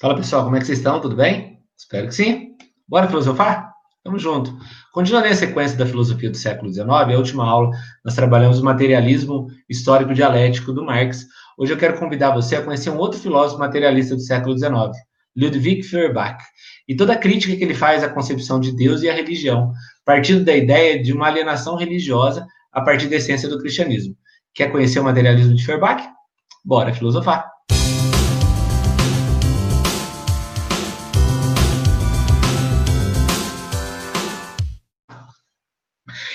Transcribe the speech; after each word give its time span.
Fala 0.00 0.16
pessoal, 0.16 0.44
como 0.44 0.56
é 0.56 0.60
que 0.60 0.64
vocês 0.64 0.78
estão? 0.78 0.98
Tudo 0.98 1.14
bem? 1.14 1.58
Espero 1.76 2.06
que 2.06 2.14
sim. 2.14 2.52
Bora 2.88 3.06
filosofar? 3.06 3.70
Tamo 4.02 4.18
junto. 4.18 4.56
Continuando 4.94 5.28
a 5.28 5.34
sequência 5.34 5.76
da 5.76 5.84
filosofia 5.84 6.30
do 6.30 6.38
século 6.38 6.72
XIX, 6.72 6.88
a 6.88 7.18
última 7.18 7.46
aula 7.46 7.70
nós 8.02 8.14
trabalhamos 8.14 8.60
o 8.60 8.64
materialismo 8.64 9.48
histórico 9.68 10.14
dialético 10.14 10.72
do 10.72 10.86
Marx. 10.86 11.26
Hoje 11.58 11.74
eu 11.74 11.76
quero 11.76 11.98
convidar 11.98 12.30
você 12.30 12.56
a 12.56 12.62
conhecer 12.62 12.88
um 12.88 12.96
outro 12.96 13.20
filósofo 13.20 13.60
materialista 13.60 14.14
do 14.14 14.22
século 14.22 14.56
XIX, 14.56 14.72
Ludwig 15.36 15.82
Feuerbach, 15.82 16.42
e 16.88 16.96
toda 16.96 17.12
a 17.12 17.18
crítica 17.18 17.54
que 17.54 17.62
ele 17.62 17.74
faz 17.74 18.02
à 18.02 18.08
concepção 18.08 18.58
de 18.58 18.74
Deus 18.74 19.02
e 19.02 19.10
à 19.10 19.12
religião, 19.12 19.70
partindo 20.02 20.42
da 20.42 20.56
ideia 20.56 21.02
de 21.02 21.12
uma 21.12 21.26
alienação 21.26 21.76
religiosa 21.76 22.46
a 22.72 22.80
partir 22.80 23.08
da 23.08 23.16
essência 23.16 23.50
do 23.50 23.58
cristianismo. 23.58 24.16
Quer 24.54 24.72
conhecer 24.72 24.98
o 24.98 25.04
materialismo 25.04 25.54
de 25.54 25.62
Feuerbach? 25.62 26.08
Bora 26.64 26.94
filosofar! 26.94 27.50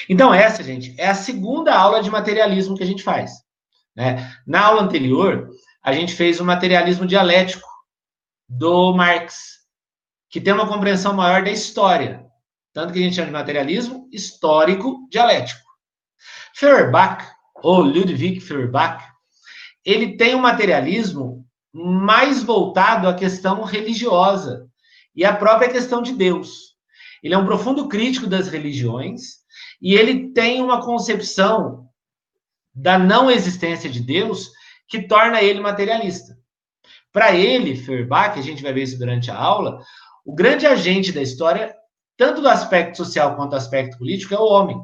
Então, 0.10 0.34
essa, 0.34 0.64
gente, 0.64 0.94
é 0.98 1.08
a 1.08 1.16
segunda 1.16 1.76
aula 1.76 2.02
de 2.02 2.10
materialismo 2.10 2.76
que 2.76 2.84
a 2.84 2.88
gente 2.88 3.04
faz. 3.04 3.32
Né? 3.96 4.34
Na 4.46 4.66
aula 4.66 4.82
anterior, 4.82 5.50
a 5.84 5.94
gente 5.94 6.14
fez 6.14 6.40
o 6.40 6.46
materialismo 6.46 7.06
dialético 7.06 7.68
do 8.48 8.94
Marx, 8.94 9.60
que 10.30 10.42
tem 10.42 10.54
uma 10.54 10.68
compreensão 10.68 11.14
maior 11.14 11.44
da 11.44 11.52
história. 11.52 12.26
Tanto 12.74 12.92
que 12.92 13.00
a 13.00 13.02
gente 13.02 13.16
chama 13.16 13.28
de 13.28 13.34
materialismo 13.34 14.10
histórico 14.12 15.08
dialético. 15.10 15.62
Feuerbach, 16.54 17.26
ou 17.64 17.82
Ludwig 17.82 18.40
Feuerbach, 18.40 19.04
ele 19.84 20.18
tem 20.18 20.36
um 20.36 20.42
materialismo 20.42 21.46
mais 21.74 22.44
voltado 22.44 23.08
à 23.08 23.14
questão 23.14 23.64
religiosa 23.64 24.68
e 25.16 25.24
à 25.24 25.36
própria 25.36 25.70
questão 25.70 26.02
de 26.02 26.14
Deus. 26.14 26.76
Ele 27.24 27.34
é 27.34 27.38
um 27.38 27.46
profundo 27.46 27.88
crítico 27.88 28.28
das 28.28 28.48
religiões 28.48 29.45
e 29.82 29.96
ele 29.96 30.30
tem 30.30 30.62
uma 30.62 30.84
concepção 30.84 31.90
da 32.74 32.98
não 32.98 33.30
existência 33.30 33.90
de 33.90 34.02
Deus 34.02 34.52
que 34.88 35.08
torna 35.08 35.42
ele 35.42 35.60
materialista. 35.60 36.38
Para 37.12 37.34
ele, 37.34 37.76
Feuerbach, 37.76 38.38
a 38.38 38.42
gente 38.42 38.62
vai 38.62 38.74
ver 38.74 38.84
isso 38.84 39.00
durante 39.00 39.32
a 39.32 39.38
aula, 39.38 39.82
o 40.26 40.34
grande 40.34 40.66
agente 40.68 41.12
da 41.12 41.22
história, 41.22 41.76
tanto 42.18 42.42
do 42.42 42.50
aspecto 42.50 42.98
social 42.98 43.36
quanto 43.36 43.52
do 43.52 43.56
aspecto 43.56 43.98
político, 43.98 44.34
é 44.34 44.40
o 44.40 44.46
homem. 44.46 44.78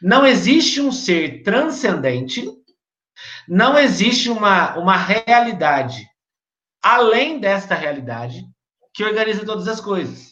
Não 0.00 0.26
existe 0.26 0.80
um 0.80 0.90
ser 0.90 1.42
transcendente, 1.42 2.48
não 3.48 3.78
existe 3.78 4.28
uma, 4.28 4.76
uma 4.76 4.96
realidade 4.96 6.06
além 6.82 7.38
desta 7.38 7.74
realidade 7.74 8.44
que 8.92 9.04
organiza 9.04 9.46
todas 9.46 9.68
as 9.68 9.80
coisas. 9.80 10.31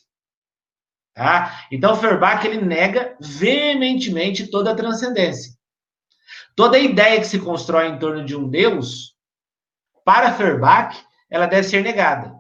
Tá? 1.21 1.67
Então, 1.71 1.95
Feuerbach 1.95 2.47
ele 2.47 2.65
nega 2.65 3.15
veementemente 3.21 4.47
toda 4.47 4.71
a 4.71 4.75
transcendência. 4.75 5.53
Toda 6.57 6.79
a 6.79 6.81
ideia 6.81 7.21
que 7.21 7.27
se 7.27 7.39
constrói 7.39 7.89
em 7.89 7.99
torno 7.99 8.25
de 8.25 8.35
um 8.35 8.49
Deus, 8.49 9.15
para 10.03 10.33
Feuerbach, 10.33 10.97
ela 11.29 11.45
deve 11.45 11.69
ser 11.69 11.83
negada. 11.83 12.35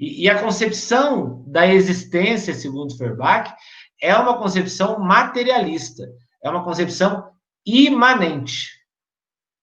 E, 0.00 0.24
e 0.24 0.30
a 0.30 0.40
concepção 0.40 1.44
da 1.46 1.66
existência, 1.66 2.54
segundo 2.54 2.96
Feuerbach, 2.96 3.54
é 4.00 4.16
uma 4.16 4.38
concepção 4.38 4.98
materialista, 4.98 6.08
é 6.42 6.48
uma 6.48 6.64
concepção 6.64 7.30
imanente. 7.66 8.70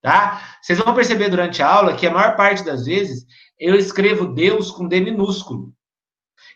Tá? 0.03 0.55
Vocês 0.61 0.77
vão 0.77 0.93
perceber 0.93 1.29
durante 1.29 1.63
a 1.63 1.67
aula 1.67 1.95
que 1.95 2.05
a 2.05 2.13
maior 2.13 2.35
parte 2.35 2.63
das 2.63 2.85
vezes 2.85 3.25
eu 3.57 3.73
escrevo 3.73 4.35
Deus 4.35 4.69
com 4.69 4.87
D 4.87 4.99
minúsculo. 4.99 5.73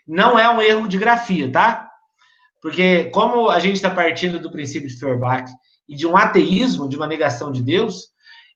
Não 0.07 0.39
é 0.39 0.49
um 0.49 0.61
erro 0.61 0.87
de 0.87 0.97
grafia, 0.97 1.51
tá? 1.51 1.89
Porque 2.61 3.05
como 3.05 3.49
a 3.49 3.59
gente 3.59 3.75
está 3.75 3.89
partindo 3.89 4.39
do 4.39 4.51
princípio 4.51 4.87
de 4.87 4.97
Feuerbach 4.97 5.51
e 5.87 5.95
de 5.95 6.07
um 6.07 6.15
ateísmo, 6.15 6.87
de 6.87 6.95
uma 6.95 7.07
negação 7.07 7.51
de 7.51 7.61
Deus, 7.61 8.09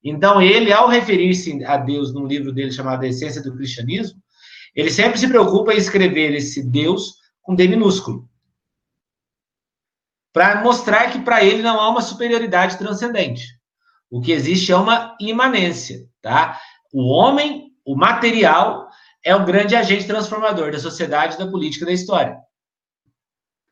então 0.04 0.42
ele, 0.42 0.74
ao 0.74 0.88
referir-se 0.88 1.64
a 1.66 1.78
Deus 1.78 2.14
num 2.14 2.26
livro 2.26 2.52
dele 2.52 2.72
chamado 2.72 3.04
A 3.04 3.08
Essência 3.08 3.42
do 3.44 3.54
Cristianismo, 3.54 4.20
ele 4.76 4.90
sempre 4.90 5.20
se 5.20 5.28
preocupa 5.28 5.74
em 5.74 5.78
escrever 5.78 6.34
esse 6.34 6.64
Deus 6.64 7.16
com 7.42 7.54
D 7.54 7.68
minúsculo. 7.68 8.28
Para 10.34 10.64
mostrar 10.64 11.12
que 11.12 11.20
para 11.20 11.44
ele 11.44 11.62
não 11.62 11.80
há 11.80 11.90
uma 11.90 12.02
superioridade 12.02 12.78
transcendente. 12.78 13.46
O 14.10 14.22
que 14.22 14.32
existe 14.32 14.72
é 14.72 14.76
uma 14.76 15.16
imanência, 15.20 16.08
tá? 16.22 16.60
O 16.94 17.10
homem, 17.10 17.72
o 17.86 17.96
material, 17.96 18.90
é 19.24 19.36
o 19.36 19.46
grande 19.46 19.76
agente 19.76 20.08
transformador 20.08 20.72
da 20.72 20.80
sociedade, 20.80 21.38
da 21.38 21.48
política, 21.48 21.86
da 21.86 21.92
história. 21.92 22.38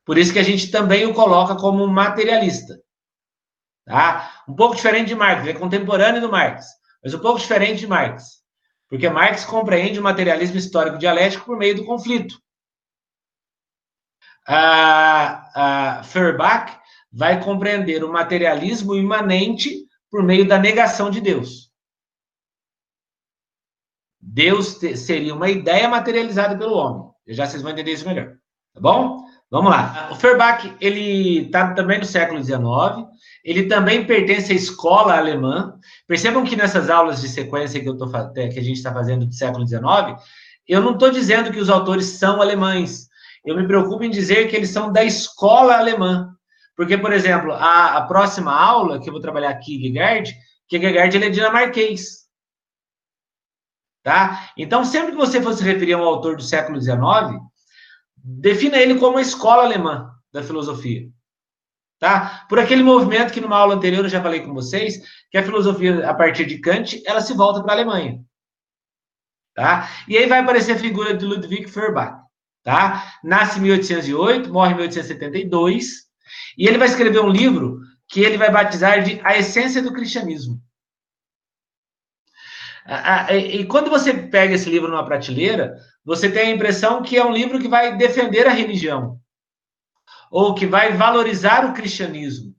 Por 0.06 0.18
isso 0.18 0.34
que 0.34 0.40
a 0.40 0.44
gente 0.44 0.72
também 0.72 1.06
o 1.06 1.14
coloca 1.14 1.56
como 1.56 1.88
materialista. 1.88 2.80
Tá? 3.86 4.44
Um 4.48 4.56
pouco 4.56 4.76
diferente 4.76 5.08
de 5.08 5.16
Marx, 5.16 5.42
ele 5.42 5.58
é 5.58 5.60
contemporâneo 5.60 6.22
do 6.22 6.32
Marx, 6.32 6.66
mas 7.04 7.14
um 7.14 7.20
pouco 7.20 7.40
diferente 7.40 7.80
de 7.80 7.88
Marx. 7.88 8.40
Porque 8.88 9.10
Marx 9.10 9.46
compreende 9.46 10.00
o 10.00 10.04
materialismo 10.04 10.58
histórico 10.58 10.98
dialético 10.98 11.46
por 11.46 11.58
meio 11.58 11.76
do 11.76 11.86
conflito. 11.86 12.40
A, 14.48 16.00
a 16.00 16.04
Feuerbach 16.04 16.80
vai 17.12 17.44
compreender 17.44 18.04
o 18.04 18.12
materialismo 18.12 18.96
imanente 18.96 19.86
por 20.10 20.24
meio 20.24 20.48
da 20.48 20.58
negação 20.58 21.10
de 21.12 21.22
Deus. 21.22 21.69
Deus 24.22 24.80
seria 24.96 25.34
uma 25.34 25.50
ideia 25.50 25.88
materializada 25.88 26.58
pelo 26.58 26.76
homem. 26.76 27.10
Já 27.28 27.46
vocês 27.46 27.62
vão 27.62 27.72
entender 27.72 27.94
isso 27.94 28.08
melhor. 28.08 28.34
Tá 28.74 28.82
bom? 28.82 29.24
Vamos 29.52 29.72
lá. 29.72 30.10
O 30.12 30.16
Feuerbach, 30.16 30.76
ele 30.80 31.46
está 31.46 31.74
também 31.74 31.98
no 31.98 32.06
século 32.06 32.44
XIX. 32.44 32.60
Ele 33.44 33.64
também 33.64 34.06
pertence 34.06 34.52
à 34.52 34.56
escola 34.56 35.18
alemã. 35.18 35.74
Percebam 36.08 36.44
que 36.44 36.56
nessas 36.56 36.90
aulas 36.90 37.22
de 37.22 37.28
sequência 37.28 37.80
que, 37.82 37.90
eu 37.90 37.98
tô, 37.98 38.08
que 38.34 38.60
a 38.60 38.64
gente 38.64 38.74
está 38.78 38.94
fazendo 38.94 39.26
do 39.26 39.34
século 39.34 39.68
XIX, 39.68 40.22
eu 40.68 40.82
não 40.82 40.94
estou 40.94 41.10
dizendo 41.10 41.52
que 41.52 41.60
os 41.60 41.70
autores 41.70 42.06
são 42.06 42.42
alemães. 42.42 43.08
Eu 43.44 43.56
me 43.56 43.66
preocupo 43.66 44.04
em 44.04 44.10
dizer 44.10 44.48
que 44.50 44.56
eles 44.56 44.70
são 44.70 44.92
da 44.92 45.04
escola 45.04 45.78
alemã. 45.78 46.30
Porque, 46.76 46.98
por 46.98 47.12
exemplo, 47.12 47.52
a, 47.54 47.98
a 47.98 48.02
próxima 48.04 48.54
aula 48.54 49.00
que 49.00 49.10
eu 49.10 49.14
vou 49.14 49.22
trabalhar 49.22 49.50
aqui, 49.50 49.80
Kierkegaard, 49.80 50.34
Kierkegaard 50.68 51.18
ele 51.18 51.26
é 51.26 51.30
dinamarquês. 51.30 52.20
Tá? 54.04 54.52
Então, 54.58 54.86
sempre 54.86 55.12
que 55.12 55.18
você 55.18 55.42
for 55.42 55.54
se 55.54 55.64
referir 55.64 55.94
a 55.94 55.98
um 55.98 56.04
autor 56.04 56.36
do 56.36 56.44
século 56.44 56.80
XIX, 56.82 57.00
defina 58.16 58.78
ele 58.78 58.96
como 58.96 59.18
a 59.18 59.22
escola 59.22 59.64
alemã 59.64 60.12
da 60.32 60.44
filosofia. 60.44 61.10
Tá? 62.00 62.46
Por 62.48 62.60
aquele 62.60 62.82
movimento 62.82 63.34
que 63.34 63.42
numa 63.42 63.58
aula 63.58 63.76
anterior 63.76 64.06
eu 64.06 64.10
já 64.10 64.22
falei 64.22 64.40
com 64.42 64.54
vocês, 64.54 64.98
que 65.30 65.38
a 65.38 65.44
filosofia, 65.44 66.10
a 66.10 66.14
partir 66.14 66.46
de 66.46 66.60
Kant, 66.60 67.02
ela 67.06 67.22
se 67.22 67.34
volta 67.34 67.62
para 67.62 67.74
a 67.74 67.76
Alemanha. 67.76 68.22
Tá? 69.54 69.90
E 70.08 70.18
aí 70.18 70.26
vai 70.26 70.40
aparecer 70.40 70.72
a 70.72 70.80
figura 70.80 71.14
de 71.14 71.26
Ludwig 71.26 71.68
Feuerbach. 71.68 72.22
Tá? 72.64 73.14
Nasce 73.22 73.60
em 73.60 73.64
1808, 73.64 74.52
morre 74.52 74.72
em 74.72 74.76
1872, 74.76 76.10
e 76.58 76.68
ele 76.68 76.78
vai 76.78 76.88
escrever 76.88 77.20
um 77.20 77.30
livro 77.30 77.82
que 78.08 78.22
ele 78.22 78.38
vai 78.38 78.52
batizar 78.52 79.04
de 79.04 79.20
A 79.24 79.38
Essência 79.38 79.82
do 79.82 79.92
Cristianismo. 79.92 80.62
E 83.32 83.66
quando 83.66 83.90
você 83.90 84.14
pega 84.14 84.56
esse 84.56 84.70
livro 84.70 84.90
numa 84.90 85.06
prateleira, 85.06 85.78
você 86.04 86.32
tem 86.32 86.52
a 86.52 86.56
impressão 86.56 87.02
que 87.02 87.18
é 87.18 87.26
um 87.26 87.32
livro 87.32 87.60
que 87.60 87.68
vai 87.68 87.96
defender 87.98 88.48
a 88.48 88.52
religião, 88.52 89.20
ou 90.32 90.56
que 90.56 90.66
vai 90.66 90.94
valorizar 90.94 91.66
o 91.66 91.74
cristianismo. 91.74 92.56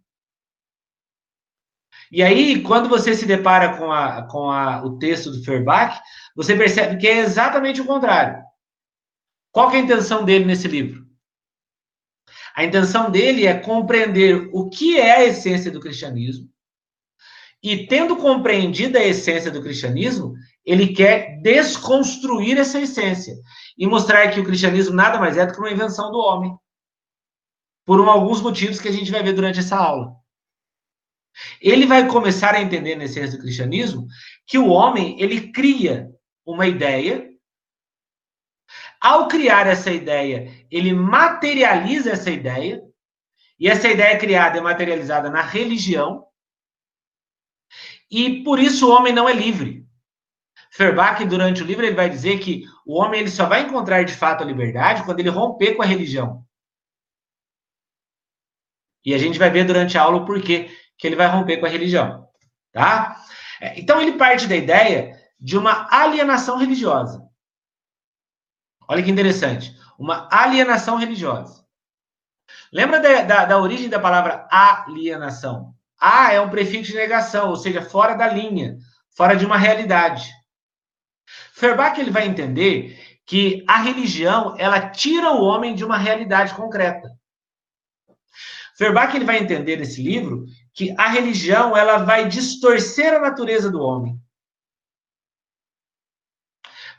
E 2.12 2.24
aí, 2.24 2.60
quando 2.62 2.88
você 2.88 3.14
se 3.14 3.24
depara 3.24 3.76
com, 3.78 3.92
a, 3.92 4.22
com 4.26 4.50
a, 4.50 4.84
o 4.84 4.98
texto 4.98 5.30
do 5.30 5.44
Feuerbach, 5.44 6.00
você 6.34 6.56
percebe 6.56 6.96
que 6.96 7.06
é 7.06 7.18
exatamente 7.18 7.80
o 7.80 7.86
contrário. 7.86 8.42
Qual 9.52 9.70
é 9.70 9.76
a 9.76 9.80
intenção 9.80 10.24
dele 10.24 10.44
nesse 10.44 10.66
livro? 10.66 11.06
A 12.56 12.64
intenção 12.64 13.10
dele 13.10 13.46
é 13.46 13.56
compreender 13.56 14.50
o 14.52 14.68
que 14.68 14.98
é 14.98 15.12
a 15.12 15.24
essência 15.24 15.70
do 15.70 15.78
cristianismo, 15.78 16.49
e 17.62 17.86
tendo 17.86 18.16
compreendido 18.16 18.96
a 18.96 19.04
essência 19.04 19.50
do 19.50 19.62
cristianismo, 19.62 20.34
ele 20.64 20.94
quer 20.94 21.40
desconstruir 21.42 22.58
essa 22.58 22.80
essência 22.80 23.34
e 23.76 23.86
mostrar 23.86 24.30
que 24.30 24.40
o 24.40 24.44
cristianismo 24.44 24.94
nada 24.94 25.18
mais 25.18 25.36
é 25.36 25.44
do 25.44 25.52
que 25.52 25.58
uma 25.58 25.70
invenção 25.70 26.10
do 26.10 26.18
homem. 26.18 26.56
Por 27.84 28.00
um, 28.00 28.08
alguns 28.08 28.40
motivos 28.40 28.80
que 28.80 28.88
a 28.88 28.92
gente 28.92 29.10
vai 29.10 29.22
ver 29.22 29.32
durante 29.32 29.58
essa 29.58 29.76
aula. 29.76 30.14
Ele 31.60 31.86
vai 31.86 32.06
começar 32.08 32.54
a 32.54 32.60
entender 32.60 32.96
na 32.96 33.04
essência 33.04 33.36
do 33.36 33.42
cristianismo 33.42 34.06
que 34.46 34.58
o 34.58 34.68
homem, 34.68 35.20
ele 35.20 35.52
cria 35.52 36.10
uma 36.44 36.66
ideia. 36.66 37.28
Ao 39.00 39.28
criar 39.28 39.66
essa 39.66 39.90
ideia, 39.90 40.50
ele 40.70 40.92
materializa 40.92 42.10
essa 42.10 42.30
ideia. 42.30 42.82
E 43.58 43.68
essa 43.68 43.88
ideia 43.88 44.18
criada 44.18 44.58
é 44.58 44.60
materializada 44.60 45.28
na 45.28 45.42
religião 45.42 46.29
e 48.10 48.42
por 48.42 48.58
isso 48.58 48.88
o 48.88 48.92
homem 48.92 49.12
não 49.12 49.28
é 49.28 49.32
livre. 49.32 49.86
Feuerbach, 50.70 51.24
durante 51.24 51.62
o 51.62 51.66
livro, 51.66 51.84
ele 51.84 51.94
vai 51.94 52.08
dizer 52.08 52.38
que 52.38 52.64
o 52.86 52.98
homem 52.98 53.20
ele 53.20 53.30
só 53.30 53.46
vai 53.46 53.62
encontrar 53.62 54.04
de 54.04 54.12
fato 54.12 54.42
a 54.42 54.46
liberdade 54.46 55.04
quando 55.04 55.20
ele 55.20 55.28
romper 55.28 55.74
com 55.74 55.82
a 55.82 55.86
religião. 55.86 56.44
E 59.04 59.14
a 59.14 59.18
gente 59.18 59.38
vai 59.38 59.50
ver 59.50 59.64
durante 59.64 59.96
a 59.96 60.02
aula 60.02 60.18
o 60.18 60.26
porquê 60.26 60.70
que 60.98 61.06
ele 61.06 61.16
vai 61.16 61.26
romper 61.26 61.58
com 61.58 61.66
a 61.66 61.68
religião, 61.68 62.28
tá? 62.72 63.24
É, 63.60 63.78
então 63.80 64.00
ele 64.00 64.12
parte 64.12 64.46
da 64.46 64.54
ideia 64.54 65.18
de 65.38 65.56
uma 65.56 65.88
alienação 65.90 66.58
religiosa. 66.58 67.26
Olha 68.86 69.02
que 69.02 69.10
interessante, 69.10 69.74
uma 69.98 70.28
alienação 70.30 70.96
religiosa. 70.96 71.66
Lembra 72.72 73.00
da, 73.00 73.22
da, 73.22 73.44
da 73.46 73.58
origem 73.58 73.88
da 73.88 73.98
palavra 73.98 74.46
alienação? 74.50 75.74
A 76.00 76.32
é 76.32 76.40
um 76.40 76.48
prefixo 76.48 76.92
de 76.92 76.96
negação, 76.96 77.50
ou 77.50 77.56
seja, 77.56 77.82
fora 77.82 78.14
da 78.14 78.26
linha, 78.26 78.78
fora 79.10 79.36
de 79.36 79.44
uma 79.44 79.58
realidade. 79.58 80.30
Feuerbach 81.52 82.00
ele 82.00 82.10
vai 82.10 82.26
entender 82.26 83.20
que 83.26 83.62
a 83.68 83.82
religião 83.82 84.56
ela 84.58 84.88
tira 84.90 85.30
o 85.30 85.44
homem 85.44 85.74
de 85.74 85.84
uma 85.84 85.98
realidade 85.98 86.54
concreta. 86.54 87.10
Feuerbach 88.76 89.14
ele 89.14 89.26
vai 89.26 89.38
entender 89.38 89.76
nesse 89.76 90.02
livro 90.02 90.46
que 90.72 90.94
a 90.96 91.08
religião 91.08 91.76
ela 91.76 91.98
vai 91.98 92.26
distorcer 92.26 93.12
a 93.12 93.20
natureza 93.20 93.70
do 93.70 93.82
homem. 93.82 94.18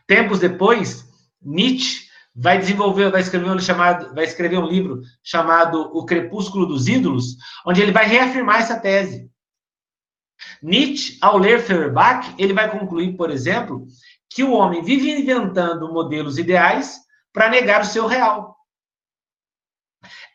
Tempos 0.06 0.40
depois, 0.40 1.10
Nietzsche 1.42 2.11
vai 2.36 2.58
desenvolver, 2.58 3.12
vai 3.12 3.22
escrever 3.22 3.50
um 3.50 3.60
chamado, 3.60 4.14
vai 4.14 4.24
escrever 4.24 4.58
um 4.58 4.68
livro 4.68 5.02
chamado 5.24 5.92
O 5.94 6.06
Crepúsculo 6.06 6.66
dos 6.66 6.88
Ídolos, 6.88 7.36
onde 7.66 7.82
ele 7.82 7.92
vai 7.92 8.06
reafirmar 8.06 8.62
essa 8.62 8.80
tese. 8.80 9.30
Nietzsche, 10.62 11.18
ao 11.22 11.38
ler 11.38 11.62
Feuerbach, 11.62 12.34
ele 12.38 12.54
vai 12.54 12.72
concluir, 12.72 13.16
por 13.16 13.30
exemplo, 13.30 13.86
que 14.30 14.44
o 14.44 14.54
homem 14.54 14.82
vive 14.82 15.12
inventando 15.12 15.92
modelos 15.92 16.38
ideais 16.38 17.00
para 17.34 17.50
negar 17.50 17.82
o 17.82 17.86
seu 17.86 18.08
real. 18.08 18.56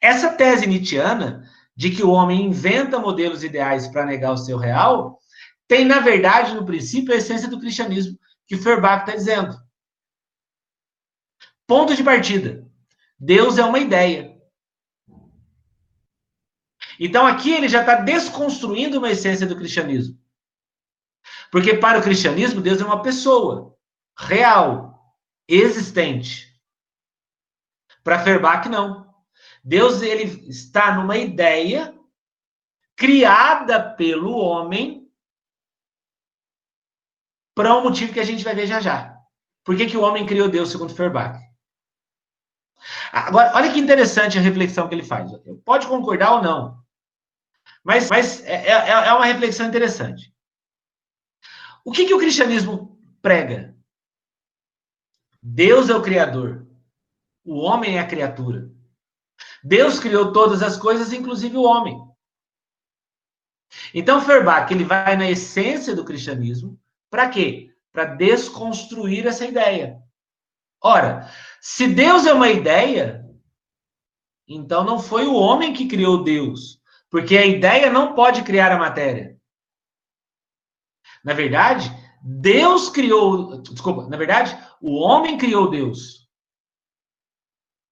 Essa 0.01 0.33
tese 0.33 0.67
nietzschiana 0.67 1.43
de 1.75 1.91
que 1.91 2.03
o 2.03 2.11
homem 2.11 2.47
inventa 2.47 2.99
modelos 2.99 3.43
ideais 3.43 3.89
para 3.89 4.07
negar 4.07 4.33
o 4.33 4.39
seu 4.39 4.57
real 4.57 5.19
tem, 5.67 5.85
na 5.85 5.99
verdade, 5.99 6.55
no 6.55 6.65
princípio, 6.65 7.13
a 7.13 7.17
essência 7.17 7.49
do 7.49 7.59
cristianismo 7.59 8.17
que 8.47 8.57
Feuerbach 8.57 9.01
está 9.01 9.17
dizendo. 9.17 9.57
Ponto 11.67 11.95
de 11.95 12.05
partida. 12.05 12.65
Deus 13.19 13.59
é 13.59 13.65
uma 13.65 13.79
ideia. 13.79 14.37
Então 16.99 17.27
aqui 17.27 17.53
ele 17.53 17.69
já 17.69 17.81
está 17.81 17.97
desconstruindo 17.97 18.99
uma 18.99 19.11
essência 19.11 19.47
do 19.47 19.57
cristianismo. 19.57 20.19
Porque 21.51 21.75
para 21.75 21.99
o 21.99 22.03
cristianismo, 22.03 22.61
Deus 22.61 22.81
é 22.81 22.85
uma 22.85 23.03
pessoa 23.03 23.77
real, 24.19 25.15
existente. 25.49 26.47
Para 28.03 28.23
Feuerbach, 28.23 28.69
não. 28.69 29.15
Deus 29.63 30.03
ele 30.03 30.49
está 30.49 30.95
numa 30.95 31.17
ideia 31.17 31.99
criada 32.95 33.95
pelo 33.95 34.37
homem 34.37 35.11
para 37.55 37.77
um 37.77 37.83
motivo 37.83 38.13
que 38.13 38.21
a 38.21 38.25
gente 38.25 38.45
vai 38.45 38.55
ver 38.55 38.67
já 38.67 38.81
já. 38.81 39.17
Por 39.65 39.77
que, 39.77 39.87
que 39.87 39.97
o 39.97 40.03
homem 40.03 40.25
criou 40.25 40.49
Deus, 40.49 40.71
segundo 40.71 40.95
Feuerbach? 40.95 41.39
Agora, 43.13 43.53
olha 43.55 43.73
que 43.73 43.79
interessante 43.79 44.39
a 44.39 44.41
reflexão 44.41 44.89
que 44.89 44.95
ele 44.95 45.03
faz. 45.03 45.31
Pode 45.65 45.87
concordar 45.87 46.33
ou 46.35 46.43
não, 46.43 46.79
mas, 47.87 48.11
mas 48.11 48.45
é, 48.45 48.67
é, 48.67 48.91
é 49.09 49.13
uma 49.13 49.25
reflexão 49.25 49.67
interessante. 49.67 50.35
O 51.85 51.93
que, 51.93 52.05
que 52.05 52.15
o 52.15 52.19
cristianismo 52.19 53.01
prega? 53.23 53.77
Deus 55.41 55.89
é 55.89 55.95
o 55.95 56.03
Criador, 56.03 56.67
o 57.45 57.59
homem 57.59 57.97
é 57.97 58.01
a 58.01 58.07
criatura. 58.07 58.69
Deus 59.63 60.01
criou 60.01 60.33
todas 60.33 60.65
as 60.65 60.77
coisas, 60.77 61.13
inclusive 61.13 61.57
o 61.57 61.63
homem. 61.63 61.97
Então, 63.95 64.21
Feuerbach, 64.21 64.73
ele 64.73 64.85
vai 64.85 65.17
na 65.17 65.31
essência 65.31 65.95
do 65.95 66.05
cristianismo, 66.05 66.77
para 67.09 67.29
quê? 67.29 67.73
Para 67.93 68.05
desconstruir 68.05 69.27
essa 69.27 69.45
ideia. 69.45 70.03
Ora, 70.83 71.31
se 71.69 71.89
Deus 71.89 72.25
é 72.25 72.33
uma 72.33 72.49
ideia, 72.49 73.29
então 74.47 74.85
não 74.85 75.01
foi 75.01 75.27
o 75.27 75.35
homem 75.35 75.75
que 75.75 75.89
criou 75.89 76.23
Deus, 76.23 76.81
porque 77.11 77.37
a 77.37 77.45
ideia 77.45 77.91
não 77.91 78.15
pode 78.15 78.45
criar 78.45 78.71
a 78.71 78.79
matéria. 78.79 79.37
Na 81.25 81.35
verdade, 81.35 81.91
Deus 82.23 82.89
criou, 82.89 83.61
desculpa, 83.63 84.07
na 84.07 84.17
verdade, 84.17 84.57
o 84.81 84.95
homem 84.95 85.37
criou 85.37 85.69
Deus. 85.69 86.31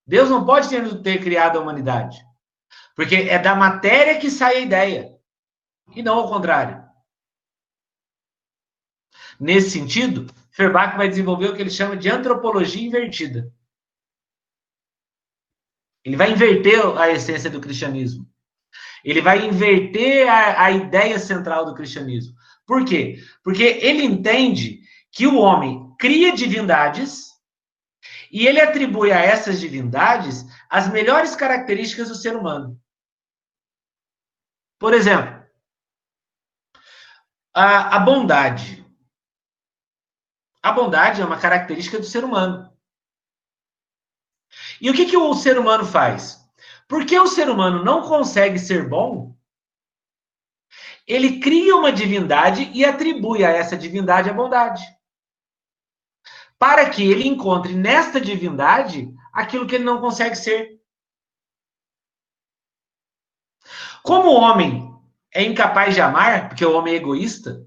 Deus 0.06 0.30
não 0.30 0.46
pode 0.46 0.68
ter, 0.68 1.02
ter 1.02 1.18
criado 1.20 1.58
a 1.58 1.60
humanidade, 1.60 2.24
porque 2.94 3.16
é 3.16 3.40
da 3.40 3.56
matéria 3.56 4.20
que 4.20 4.30
sai 4.30 4.58
a 4.58 4.60
ideia, 4.60 5.18
e 5.96 6.00
não 6.00 6.20
ao 6.20 6.28
contrário. 6.28 6.80
Nesse 9.40 9.70
sentido, 9.70 10.32
Feuerbach 10.52 10.96
vai 10.96 11.08
desenvolver 11.08 11.48
o 11.48 11.56
que 11.56 11.60
ele 11.60 11.70
chama 11.70 11.96
de 11.96 12.08
antropologia 12.08 12.86
invertida. 12.86 13.52
Ele 16.04 16.16
vai 16.16 16.32
inverter 16.32 16.84
a 16.98 17.10
essência 17.10 17.48
do 17.48 17.60
cristianismo. 17.60 18.28
Ele 19.04 19.20
vai 19.20 19.46
inverter 19.46 20.28
a, 20.28 20.64
a 20.64 20.70
ideia 20.70 21.18
central 21.18 21.64
do 21.64 21.74
cristianismo. 21.74 22.34
Por 22.66 22.84
quê? 22.84 23.18
Porque 23.42 23.62
ele 23.62 24.04
entende 24.04 24.80
que 25.10 25.26
o 25.26 25.38
homem 25.38 25.94
cria 25.98 26.34
divindades 26.34 27.28
e 28.30 28.46
ele 28.46 28.60
atribui 28.60 29.12
a 29.12 29.20
essas 29.20 29.60
divindades 29.60 30.44
as 30.68 30.90
melhores 30.90 31.36
características 31.36 32.08
do 32.08 32.14
ser 32.14 32.36
humano. 32.36 32.80
Por 34.78 34.92
exemplo, 34.92 35.44
a, 37.54 37.96
a 37.96 37.98
bondade. 38.00 38.84
A 40.62 40.72
bondade 40.72 41.20
é 41.20 41.24
uma 41.24 41.38
característica 41.38 41.98
do 41.98 42.04
ser 42.04 42.24
humano. 42.24 42.73
E 44.84 44.90
o 44.90 44.92
que, 44.92 45.06
que 45.06 45.16
o 45.16 45.32
ser 45.32 45.58
humano 45.58 45.86
faz? 45.86 46.46
Porque 46.86 47.18
o 47.18 47.26
ser 47.26 47.48
humano 47.48 47.82
não 47.82 48.02
consegue 48.02 48.58
ser 48.58 48.86
bom, 48.86 49.34
ele 51.06 51.40
cria 51.40 51.74
uma 51.74 51.90
divindade 51.90 52.70
e 52.74 52.84
atribui 52.84 53.42
a 53.42 53.48
essa 53.48 53.78
divindade 53.78 54.28
a 54.28 54.34
bondade. 54.34 54.84
Para 56.58 56.90
que 56.90 57.02
ele 57.02 57.26
encontre 57.26 57.72
nesta 57.74 58.20
divindade 58.20 59.10
aquilo 59.32 59.66
que 59.66 59.74
ele 59.74 59.84
não 59.84 60.02
consegue 60.02 60.36
ser. 60.36 60.78
Como 64.02 64.28
o 64.28 64.38
homem 64.38 64.94
é 65.32 65.42
incapaz 65.42 65.94
de 65.94 66.02
amar, 66.02 66.50
porque 66.50 66.66
o 66.66 66.76
homem 66.76 66.92
é 66.92 66.98
egoísta, 66.98 67.66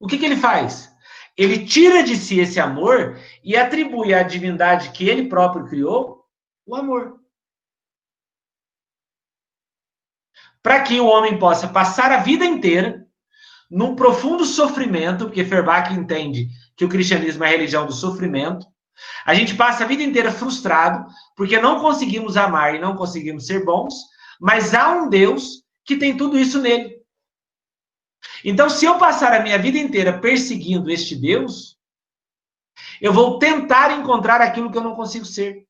o 0.00 0.08
que, 0.08 0.18
que 0.18 0.26
ele 0.26 0.36
faz? 0.36 0.91
Ele 1.36 1.64
tira 1.64 2.02
de 2.02 2.16
si 2.16 2.40
esse 2.40 2.60
amor 2.60 3.18
e 3.42 3.56
atribui 3.56 4.12
à 4.12 4.22
divindade 4.22 4.90
que 4.90 5.08
ele 5.08 5.28
próprio 5.28 5.66
criou 5.66 6.24
o 6.66 6.76
amor. 6.76 7.20
Para 10.62 10.82
que 10.82 11.00
o 11.00 11.06
homem 11.06 11.38
possa 11.38 11.66
passar 11.66 12.12
a 12.12 12.18
vida 12.18 12.44
inteira 12.44 13.06
num 13.70 13.96
profundo 13.96 14.44
sofrimento, 14.44 15.24
porque 15.24 15.44
Feuerbach 15.44 15.92
entende 15.92 16.48
que 16.76 16.84
o 16.84 16.88
cristianismo 16.88 17.42
é 17.42 17.48
a 17.48 17.50
religião 17.50 17.86
do 17.86 17.92
sofrimento. 17.92 18.66
A 19.24 19.34
gente 19.34 19.56
passa 19.56 19.82
a 19.82 19.86
vida 19.86 20.02
inteira 20.02 20.30
frustrado 20.30 21.06
porque 21.34 21.58
não 21.58 21.80
conseguimos 21.80 22.36
amar 22.36 22.74
e 22.74 22.78
não 22.78 22.94
conseguimos 22.94 23.46
ser 23.46 23.64
bons, 23.64 23.94
mas 24.38 24.74
há 24.74 24.92
um 24.92 25.08
Deus 25.08 25.62
que 25.84 25.96
tem 25.96 26.16
tudo 26.16 26.38
isso 26.38 26.60
nele. 26.60 27.01
Então, 28.44 28.68
se 28.68 28.84
eu 28.84 28.98
passar 28.98 29.32
a 29.32 29.42
minha 29.42 29.58
vida 29.58 29.78
inteira 29.78 30.18
perseguindo 30.18 30.90
este 30.90 31.14
Deus, 31.14 31.78
eu 33.00 33.12
vou 33.12 33.38
tentar 33.38 33.92
encontrar 33.92 34.40
aquilo 34.40 34.70
que 34.70 34.78
eu 34.78 34.82
não 34.82 34.96
consigo 34.96 35.24
ser. 35.24 35.66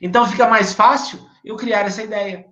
Então, 0.00 0.28
fica 0.28 0.48
mais 0.48 0.72
fácil 0.72 1.18
eu 1.44 1.56
criar 1.56 1.86
essa 1.86 2.02
ideia. 2.02 2.50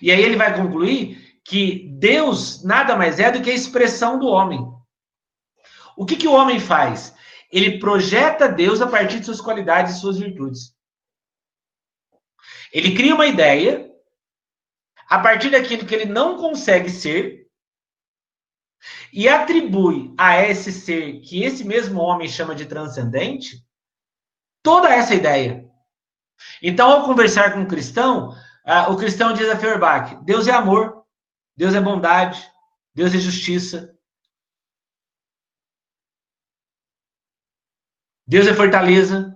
E 0.00 0.10
aí 0.12 0.20
ele 0.20 0.36
vai 0.36 0.54
concluir 0.54 1.40
que 1.44 1.88
Deus 1.98 2.62
nada 2.62 2.94
mais 2.94 3.18
é 3.18 3.30
do 3.30 3.42
que 3.42 3.50
a 3.50 3.54
expressão 3.54 4.18
do 4.18 4.26
homem. 4.26 4.60
O 5.96 6.04
que, 6.04 6.16
que 6.16 6.28
o 6.28 6.32
homem 6.32 6.60
faz? 6.60 7.14
Ele 7.50 7.78
projeta 7.78 8.48
Deus 8.48 8.80
a 8.80 8.86
partir 8.86 9.18
de 9.18 9.24
suas 9.24 9.40
qualidades 9.40 9.96
e 9.96 10.00
suas 10.00 10.18
virtudes. 10.18 10.76
Ele 12.72 12.94
cria 12.94 13.14
uma 13.14 13.26
ideia 13.26 13.87
a 15.08 15.18
partir 15.18 15.50
daquilo 15.50 15.86
que 15.86 15.94
ele 15.94 16.04
não 16.04 16.36
consegue 16.36 16.90
ser 16.90 17.48
e 19.12 19.28
atribui 19.28 20.14
a 20.18 20.40
esse 20.42 20.70
ser 20.70 21.20
que 21.20 21.42
esse 21.42 21.64
mesmo 21.64 22.00
homem 22.00 22.28
chama 22.28 22.54
de 22.54 22.66
transcendente 22.66 23.66
toda 24.62 24.88
essa 24.88 25.14
ideia. 25.14 25.66
Então, 26.62 26.90
ao 26.90 27.04
conversar 27.04 27.52
com 27.52 27.60
um 27.60 27.66
cristão, 27.66 28.34
o 28.88 28.96
cristão 28.96 29.32
diz 29.32 29.48
a 29.48 29.56
Feuerbach: 29.56 30.16
Deus 30.24 30.46
é 30.46 30.52
amor, 30.52 31.04
Deus 31.56 31.74
é 31.74 31.80
bondade, 31.80 32.40
Deus 32.94 33.14
é 33.14 33.18
justiça. 33.18 33.94
Deus 38.26 38.46
é 38.46 38.54
fortaleza. 38.54 39.34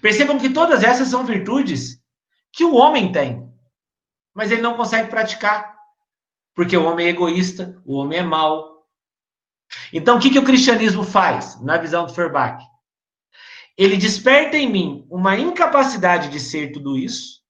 Percebam 0.00 0.38
que 0.38 0.52
todas 0.52 0.82
essas 0.82 1.08
são 1.08 1.24
virtudes 1.24 2.02
que 2.50 2.64
o 2.64 2.74
homem 2.74 3.12
tem, 3.12 3.46
mas 4.36 4.52
ele 4.52 4.60
não 4.60 4.76
consegue 4.76 5.08
praticar, 5.08 5.74
porque 6.54 6.76
o 6.76 6.84
homem 6.84 7.06
é 7.06 7.08
egoísta, 7.10 7.80
o 7.86 7.94
homem 7.94 8.18
é 8.18 8.22
mau. 8.22 8.86
Então, 9.90 10.18
o 10.18 10.20
que, 10.20 10.28
que 10.28 10.38
o 10.38 10.44
cristianismo 10.44 11.02
faz, 11.02 11.58
na 11.62 11.78
visão 11.78 12.04
do 12.04 12.12
Ferbach? 12.12 12.62
Ele 13.78 13.96
desperta 13.96 14.58
em 14.58 14.70
mim 14.70 15.06
uma 15.10 15.38
incapacidade 15.38 16.28
de 16.28 16.38
ser 16.38 16.70
tudo 16.70 16.98
isso, 16.98 17.42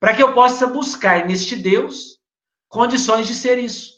para 0.00 0.16
que 0.16 0.22
eu 0.22 0.34
possa 0.34 0.66
buscar 0.66 1.26
neste 1.26 1.54
Deus 1.54 2.18
condições 2.68 3.28
de 3.28 3.34
ser 3.34 3.56
isso. 3.56 3.94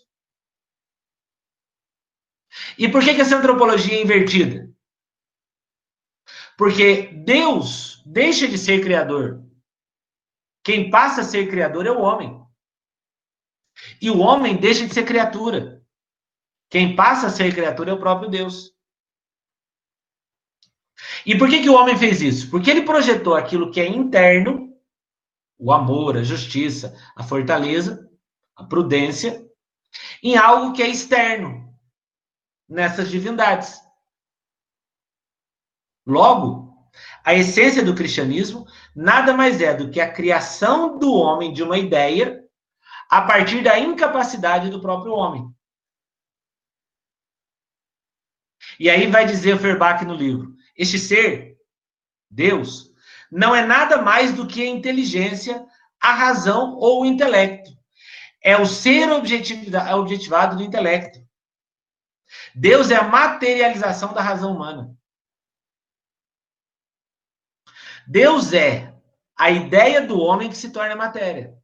E 2.76 2.90
por 2.90 3.02
que, 3.02 3.14
que 3.14 3.22
essa 3.22 3.38
antropologia 3.38 3.94
é 3.94 4.02
invertida? 4.02 4.70
Porque 6.58 7.04
Deus 7.24 8.02
deixa 8.04 8.46
de 8.46 8.58
ser 8.58 8.82
criador. 8.82 9.45
Quem 10.66 10.90
passa 10.90 11.20
a 11.20 11.24
ser 11.24 11.48
criador 11.48 11.86
é 11.86 11.92
o 11.92 12.00
homem. 12.00 12.44
E 14.02 14.10
o 14.10 14.18
homem 14.18 14.56
deixa 14.56 14.84
de 14.84 14.92
ser 14.92 15.04
criatura. 15.04 15.80
Quem 16.68 16.96
passa 16.96 17.28
a 17.28 17.30
ser 17.30 17.54
criatura 17.54 17.92
é 17.92 17.94
o 17.94 18.00
próprio 18.00 18.28
Deus. 18.28 18.74
E 21.24 21.38
por 21.38 21.48
que, 21.48 21.62
que 21.62 21.70
o 21.70 21.74
homem 21.74 21.96
fez 21.96 22.20
isso? 22.20 22.50
Porque 22.50 22.68
ele 22.68 22.82
projetou 22.82 23.36
aquilo 23.36 23.70
que 23.70 23.80
é 23.80 23.86
interno, 23.86 24.76
o 25.56 25.72
amor, 25.72 26.16
a 26.16 26.24
justiça, 26.24 27.00
a 27.14 27.22
fortaleza, 27.22 28.10
a 28.56 28.64
prudência, 28.64 29.48
em 30.20 30.36
algo 30.36 30.72
que 30.72 30.82
é 30.82 30.88
externo, 30.88 31.78
nessas 32.68 33.08
divindades. 33.08 33.80
Logo, 36.04 36.65
a 37.26 37.34
essência 37.34 37.84
do 37.84 37.92
cristianismo 37.92 38.64
nada 38.94 39.34
mais 39.34 39.60
é 39.60 39.74
do 39.74 39.90
que 39.90 40.00
a 40.00 40.12
criação 40.12 40.96
do 40.96 41.12
homem 41.12 41.52
de 41.52 41.60
uma 41.60 41.76
ideia 41.76 42.40
a 43.10 43.20
partir 43.20 43.64
da 43.64 43.76
incapacidade 43.76 44.70
do 44.70 44.80
próprio 44.80 45.12
homem. 45.12 45.44
E 48.78 48.88
aí 48.88 49.10
vai 49.10 49.26
dizer 49.26 49.58
Ferbach 49.58 50.04
no 50.04 50.14
livro: 50.14 50.54
este 50.76 51.00
ser, 51.00 51.56
Deus, 52.30 52.92
não 53.28 53.52
é 53.52 53.66
nada 53.66 54.00
mais 54.00 54.32
do 54.32 54.46
que 54.46 54.62
a 54.62 54.70
inteligência, 54.70 55.66
a 56.00 56.12
razão 56.12 56.76
ou 56.76 57.02
o 57.02 57.06
intelecto. 57.06 57.72
É 58.40 58.56
o 58.56 58.64
ser 58.64 59.10
objetivado 59.10 60.56
do 60.56 60.62
intelecto. 60.62 61.18
Deus 62.54 62.92
é 62.92 62.94
a 62.94 63.08
materialização 63.08 64.14
da 64.14 64.22
razão 64.22 64.54
humana. 64.54 64.96
Deus 68.06 68.52
é 68.52 68.94
a 69.36 69.50
ideia 69.50 70.06
do 70.06 70.18
homem 70.18 70.48
que 70.48 70.56
se 70.56 70.70
torna 70.70 70.94
matéria. 70.94 71.56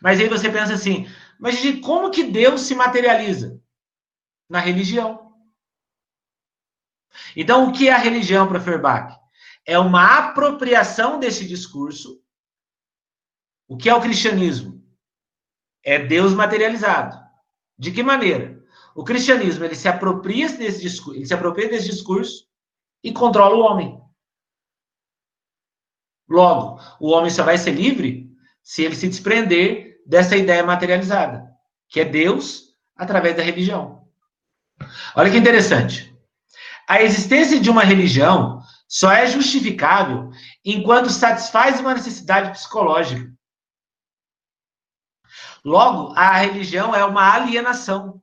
Mas 0.00 0.20
aí 0.20 0.28
você 0.28 0.50
pensa 0.50 0.74
assim, 0.74 1.06
mas 1.38 1.58
como 1.80 2.10
que 2.10 2.24
Deus 2.24 2.62
se 2.62 2.74
materializa? 2.74 3.60
Na 4.48 4.60
religião. 4.60 5.34
Então, 7.36 7.68
o 7.68 7.72
que 7.72 7.88
é 7.88 7.92
a 7.92 7.98
religião 7.98 8.46
para 8.46 8.60
Ferbach? 8.60 9.18
É 9.64 9.78
uma 9.78 10.18
apropriação 10.18 11.18
desse 11.18 11.46
discurso. 11.46 12.22
O 13.66 13.76
que 13.76 13.88
é 13.88 13.94
o 13.94 14.00
cristianismo? 14.00 14.82
É 15.82 15.98
Deus 15.98 16.32
materializado. 16.32 17.18
De 17.76 17.92
que 17.92 18.02
maneira? 18.02 18.64
O 18.94 19.04
cristianismo 19.04 19.64
ele 19.64 19.74
se 19.74 19.88
apropria 19.88 20.48
desse 20.48 20.80
discurso, 20.80 21.18
ele 21.18 21.26
se 21.26 21.34
apropria 21.34 21.68
desse 21.68 21.88
discurso 21.88 22.47
e 23.02 23.12
controla 23.12 23.56
o 23.56 23.60
homem. 23.60 24.00
Logo, 26.28 26.80
o 27.00 27.10
homem 27.10 27.30
só 27.30 27.42
vai 27.42 27.56
ser 27.56 27.72
livre 27.72 28.28
se 28.62 28.82
ele 28.82 28.94
se 28.94 29.08
desprender 29.08 30.02
dessa 30.06 30.36
ideia 30.36 30.62
materializada, 30.64 31.48
que 31.88 32.00
é 32.00 32.04
Deus 32.04 32.74
através 32.96 33.36
da 33.36 33.42
religião. 33.42 34.06
Olha 35.16 35.30
que 35.30 35.36
interessante. 35.36 36.14
A 36.88 37.02
existência 37.02 37.60
de 37.60 37.70
uma 37.70 37.82
religião 37.82 38.62
só 38.88 39.12
é 39.12 39.26
justificável 39.26 40.30
enquanto 40.64 41.10
satisfaz 41.10 41.80
uma 41.80 41.94
necessidade 41.94 42.50
psicológica. 42.50 43.30
Logo, 45.64 46.14
a 46.16 46.38
religião 46.38 46.94
é 46.94 47.04
uma 47.04 47.34
alienação. 47.34 48.22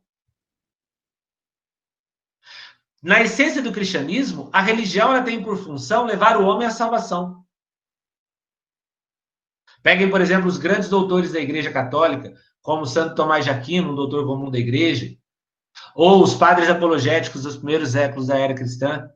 Na 3.05 3.21
essência 3.21 3.61
do 3.61 3.71
cristianismo, 3.71 4.49
a 4.51 4.59
religião 4.59 5.11
ela 5.11 5.21
tem 5.21 5.39
por 5.43 5.55
função 5.57 6.05
levar 6.05 6.37
o 6.37 6.45
homem 6.47 6.65
à 6.65 6.71
salvação. 6.71 7.45
Peguem, 9.83 10.09
por 10.09 10.21
exemplo, 10.21 10.47
os 10.47 10.57
grandes 10.57 10.89
doutores 10.89 11.31
da 11.31 11.39
Igreja 11.39 11.71
Católica, 11.71 12.33
como 12.63 12.83
Santo 12.87 13.13
Tomás 13.13 13.45
de 13.45 13.51
Aquino, 13.51 13.91
um 13.91 13.95
doutor 13.95 14.25
comum 14.25 14.49
da 14.49 14.57
Igreja, 14.57 15.15
ou 15.93 16.23
os 16.23 16.33
padres 16.33 16.67
apologéticos 16.67 17.43
dos 17.43 17.57
primeiros 17.57 17.89
séculos 17.89 18.25
da 18.25 18.39
era 18.39 18.55
cristã. 18.55 19.07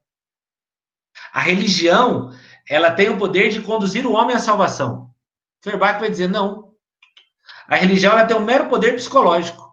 A 1.33 1.39
religião, 1.39 2.31
ela 2.69 2.91
tem 2.91 3.09
o 3.09 3.17
poder 3.17 3.49
de 3.49 3.59
conduzir 3.59 4.05
o 4.05 4.13
homem 4.13 4.35
à 4.35 4.39
salvação. 4.39 5.09
Feuerbach 5.63 5.99
vai 5.99 6.11
dizer, 6.11 6.29
não. 6.29 6.75
A 7.67 7.75
religião, 7.75 8.11
ela 8.11 8.27
tem 8.27 8.37
um 8.37 8.45
mero 8.45 8.69
poder 8.69 8.93
psicológico. 8.93 9.68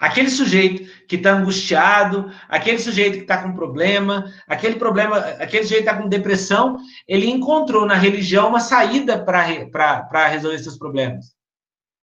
Aquele 0.00 0.30
sujeito 0.30 1.06
que 1.06 1.16
está 1.16 1.32
angustiado, 1.32 2.30
aquele 2.48 2.78
sujeito 2.78 3.14
que 3.14 3.22
está 3.22 3.42
com 3.42 3.54
problema, 3.54 4.32
aquele 4.46 4.76
problema, 4.76 5.16
aquele 5.16 5.62
sujeito 5.62 5.84
que 5.84 5.90
está 5.90 6.02
com 6.02 6.08
depressão, 6.08 6.78
ele 7.06 7.26
encontrou 7.26 7.86
na 7.86 7.94
religião 7.94 8.48
uma 8.48 8.60
saída 8.60 9.24
para 9.24 10.28
resolver 10.28 10.56
esses 10.56 10.76
problemas. 10.76 11.34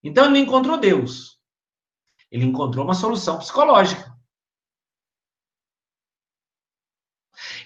Então 0.04 0.26
ele 0.26 0.34
não 0.34 0.40
encontrou 0.40 0.78
Deus. 0.78 1.38
Ele 2.32 2.46
encontrou 2.46 2.84
uma 2.84 2.96
solução 2.96 3.38
psicológica. 3.38 4.12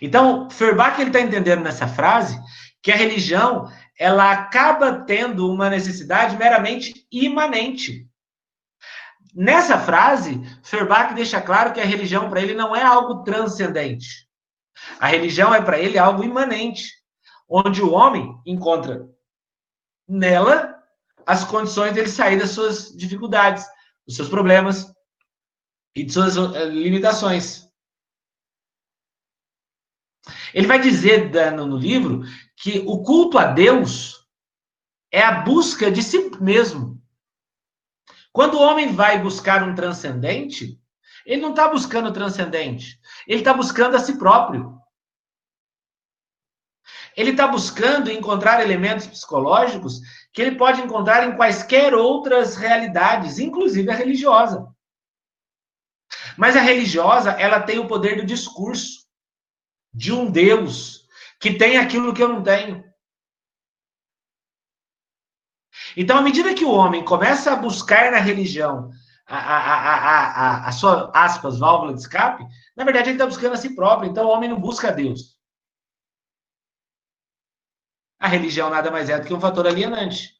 Então, 0.01 0.49
Feuerbach 0.49 1.01
está 1.01 1.21
entendendo 1.21 1.63
nessa 1.63 1.87
frase 1.87 2.39
que 2.83 2.91
a 2.91 2.95
religião 2.95 3.71
ela 3.97 4.31
acaba 4.31 4.99
tendo 5.05 5.51
uma 5.51 5.69
necessidade 5.69 6.37
meramente 6.37 7.07
imanente. 7.11 8.07
Nessa 9.39 9.77
frase, 9.77 10.41
Feuerbach 10.63 11.13
deixa 11.13 11.39
claro 11.39 11.71
que 11.71 11.79
a 11.79 11.85
religião 11.85 12.27
para 12.27 12.41
ele 12.41 12.55
não 12.55 12.75
é 12.75 12.81
algo 12.81 13.21
transcendente. 13.21 14.27
A 14.99 15.05
religião 15.05 15.53
é 15.53 15.61
para 15.61 15.77
ele 15.77 15.99
algo 15.99 16.23
imanente, 16.23 16.91
onde 17.47 17.83
o 17.83 17.91
homem 17.91 18.35
encontra 18.47 19.07
nela 20.07 20.83
as 21.23 21.43
condições 21.43 21.93
dele 21.93 22.09
sair 22.09 22.39
das 22.39 22.49
suas 22.49 22.91
dificuldades, 22.97 23.63
dos 24.07 24.15
seus 24.15 24.27
problemas 24.27 24.91
e 25.95 26.03
de 26.03 26.11
suas 26.11 26.35
eh, 26.35 26.65
limitações. 26.65 27.69
Ele 30.51 30.65
vai 30.65 30.79
dizer 30.79 31.29
no 31.51 31.77
livro 31.77 32.23
que 32.55 32.79
o 32.87 33.03
culto 33.03 33.37
a 33.37 33.45
Deus 33.45 34.27
é 35.11 35.21
a 35.21 35.41
busca 35.41 35.91
de 35.91 36.01
si 36.01 36.31
mesmo. 36.41 36.96
Quando 38.31 38.55
o 38.55 38.61
homem 38.61 38.93
vai 38.93 39.21
buscar 39.21 39.63
um 39.63 39.73
transcendente, 39.73 40.79
ele 41.25 41.41
não 41.41 41.49
está 41.49 41.67
buscando 41.67 42.09
o 42.09 42.13
transcendente, 42.13 42.99
ele 43.27 43.39
está 43.39 43.53
buscando 43.53 43.95
a 43.95 43.99
si 43.99 44.17
próprio. 44.17 44.77
Ele 47.15 47.31
está 47.31 47.47
buscando 47.47 48.11
encontrar 48.11 48.61
elementos 48.61 49.07
psicológicos 49.07 49.99
que 50.31 50.41
ele 50.41 50.55
pode 50.55 50.81
encontrar 50.81 51.27
em 51.27 51.35
quaisquer 51.35 51.95
outras 51.95 52.55
realidades, 52.55 53.39
inclusive 53.39 53.89
a 53.89 53.95
religiosa. 53.95 54.67
Mas 56.37 56.55
a 56.55 56.61
religiosa, 56.61 57.31
ela 57.31 57.59
tem 57.59 57.79
o 57.79 57.87
poder 57.87 58.17
do 58.17 58.25
discurso 58.25 59.07
de 59.91 60.13
um 60.13 60.29
Deus 60.29 61.07
que 61.39 61.57
tem 61.57 61.77
aquilo 61.77 62.13
que 62.13 62.21
eu 62.21 62.29
não 62.29 62.43
tenho. 62.43 62.83
Então, 65.99 66.15
à 66.15 66.21
medida 66.21 66.53
que 66.53 66.63
o 66.63 66.69
homem 66.69 67.03
começa 67.03 67.51
a 67.51 67.55
buscar 67.55 68.11
na 68.11 68.19
religião 68.19 68.91
a, 69.25 69.35
a, 69.35 69.95
a, 69.95 70.67
a, 70.67 70.71
sua, 70.71 71.11
aspas, 71.11 71.57
válvula 71.57 71.91
de 71.91 72.01
escape, 72.01 72.45
na 72.75 72.83
verdade 72.83 73.09
ele 73.09 73.15
está 73.15 73.25
buscando 73.25 73.53
a 73.53 73.57
si 73.57 73.73
próprio. 73.73 74.07
Então, 74.07 74.27
o 74.27 74.29
homem 74.29 74.47
não 74.47 74.61
busca 74.61 74.89
a 74.89 74.91
Deus. 74.91 75.35
A 78.19 78.27
religião 78.27 78.69
nada 78.69 78.91
mais 78.91 79.09
é 79.09 79.19
do 79.19 79.25
que 79.25 79.33
um 79.33 79.39
fator 79.39 79.65
alienante. 79.65 80.39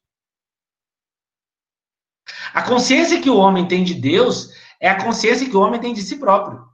A 2.53 2.61
consciência 2.61 3.19
que 3.19 3.29
o 3.29 3.37
homem 3.37 3.67
tem 3.67 3.83
de 3.83 3.95
Deus 3.95 4.51
é 4.79 4.87
a 4.87 5.03
consciência 5.03 5.49
que 5.49 5.57
o 5.57 5.61
homem 5.61 5.81
tem 5.81 5.91
de 5.91 6.03
si 6.03 6.19
próprio. 6.19 6.66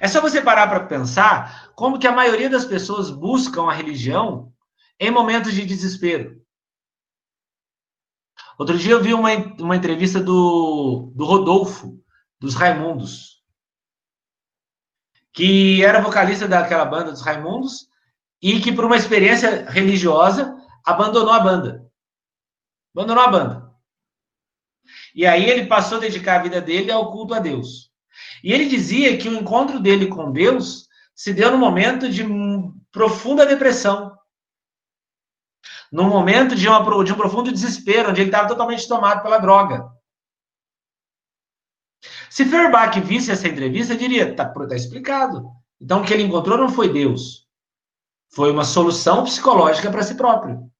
É 0.00 0.08
só 0.08 0.20
você 0.20 0.40
parar 0.40 0.68
para 0.68 0.86
pensar 0.86 1.72
como 1.74 1.98
que 1.98 2.06
a 2.06 2.12
maioria 2.12 2.48
das 2.48 2.64
pessoas 2.64 3.10
buscam 3.10 3.68
a 3.68 3.72
religião 3.72 4.52
em 4.98 5.10
momentos 5.10 5.52
de 5.52 5.64
desespero. 5.64 6.40
Outro 8.58 8.76
dia 8.76 8.92
eu 8.92 9.02
vi 9.02 9.14
uma, 9.14 9.30
uma 9.60 9.76
entrevista 9.76 10.20
do, 10.20 11.12
do 11.14 11.24
Rodolfo, 11.24 12.02
dos 12.40 12.54
Raimundos, 12.54 13.42
que 15.32 15.84
era 15.84 16.00
vocalista 16.00 16.48
daquela 16.48 16.84
banda 16.84 17.12
dos 17.12 17.22
Raimundos 17.22 17.88
e 18.42 18.60
que, 18.60 18.72
por 18.72 18.84
uma 18.84 18.96
experiência 18.96 19.68
religiosa, 19.70 20.56
abandonou 20.84 21.32
a 21.32 21.40
banda. 21.40 21.88
Abandonou 22.94 23.22
a 23.22 23.28
banda. 23.28 23.74
E 25.14 25.26
aí 25.26 25.48
ele 25.48 25.66
passou 25.66 25.98
a 25.98 26.00
dedicar 26.00 26.40
a 26.40 26.42
vida 26.42 26.60
dele 26.60 26.90
ao 26.90 27.12
culto 27.12 27.34
a 27.34 27.38
Deus. 27.38 27.87
E 28.42 28.52
ele 28.52 28.66
dizia 28.66 29.16
que 29.16 29.28
o 29.28 29.34
encontro 29.34 29.80
dele 29.80 30.06
com 30.06 30.32
Deus 30.32 30.88
se 31.14 31.32
deu 31.32 31.50
no 31.50 31.58
momento 31.58 32.08
de 32.08 32.24
profunda 32.92 33.44
depressão. 33.44 34.16
Num 35.90 36.08
momento 36.08 36.54
de, 36.54 36.68
uma, 36.68 37.04
de 37.04 37.12
um 37.12 37.16
profundo 37.16 37.50
desespero, 37.50 38.10
onde 38.10 38.20
ele 38.20 38.28
estava 38.28 38.48
totalmente 38.48 38.86
tomado 38.86 39.22
pela 39.22 39.38
droga. 39.38 39.88
Se 42.30 42.44
Ferbach 42.44 43.00
visse 43.00 43.30
essa 43.30 43.48
entrevista, 43.48 43.96
diria: 43.96 44.30
está 44.30 44.48
tá 44.48 44.76
explicado. 44.76 45.50
Então, 45.80 46.02
o 46.02 46.04
que 46.04 46.12
ele 46.12 46.24
encontrou 46.24 46.58
não 46.58 46.68
foi 46.68 46.92
Deus. 46.92 47.46
Foi 48.34 48.50
uma 48.50 48.64
solução 48.64 49.24
psicológica 49.24 49.90
para 49.90 50.02
si 50.02 50.14
próprio. 50.14 50.70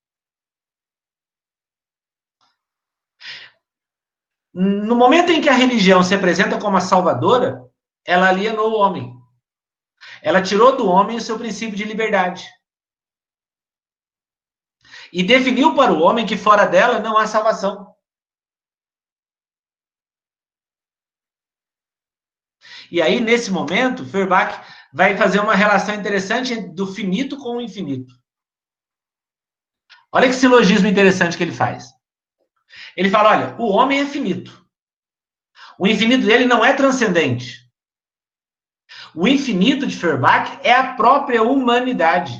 No 4.60 4.96
momento 4.96 5.30
em 5.30 5.40
que 5.40 5.48
a 5.48 5.52
religião 5.52 6.02
se 6.02 6.12
apresenta 6.12 6.58
como 6.58 6.76
a 6.76 6.80
salvadora, 6.80 7.64
ela 8.04 8.28
alienou 8.28 8.72
o 8.72 8.76
homem. 8.80 9.16
Ela 10.20 10.42
tirou 10.42 10.76
do 10.76 10.88
homem 10.88 11.16
o 11.16 11.20
seu 11.20 11.38
princípio 11.38 11.76
de 11.76 11.84
liberdade. 11.84 12.44
E 15.12 15.22
definiu 15.22 15.76
para 15.76 15.92
o 15.92 16.00
homem 16.00 16.26
que 16.26 16.36
fora 16.36 16.66
dela 16.66 16.98
não 16.98 17.16
há 17.16 17.24
salvação. 17.24 17.94
E 22.90 23.00
aí, 23.00 23.20
nesse 23.20 23.52
momento, 23.52 24.04
Feuerbach 24.04 24.60
vai 24.92 25.16
fazer 25.16 25.38
uma 25.38 25.54
relação 25.54 25.94
interessante 25.94 26.60
do 26.60 26.92
finito 26.92 27.38
com 27.38 27.58
o 27.58 27.60
infinito. 27.60 28.12
Olha 30.10 30.26
que 30.26 30.34
silogismo 30.34 30.88
interessante 30.88 31.36
que 31.36 31.44
ele 31.44 31.52
faz. 31.54 31.97
Ele 32.96 33.10
fala: 33.10 33.30
olha, 33.30 33.56
o 33.58 33.68
homem 33.68 34.00
é 34.00 34.06
finito. 34.06 34.66
O 35.78 35.86
infinito 35.86 36.26
dele 36.26 36.44
não 36.44 36.64
é 36.64 36.74
transcendente. 36.74 37.68
O 39.14 39.26
infinito 39.28 39.86
de 39.86 39.96
Feuerbach 39.96 40.60
é 40.62 40.72
a 40.72 40.94
própria 40.94 41.42
humanidade. 41.42 42.32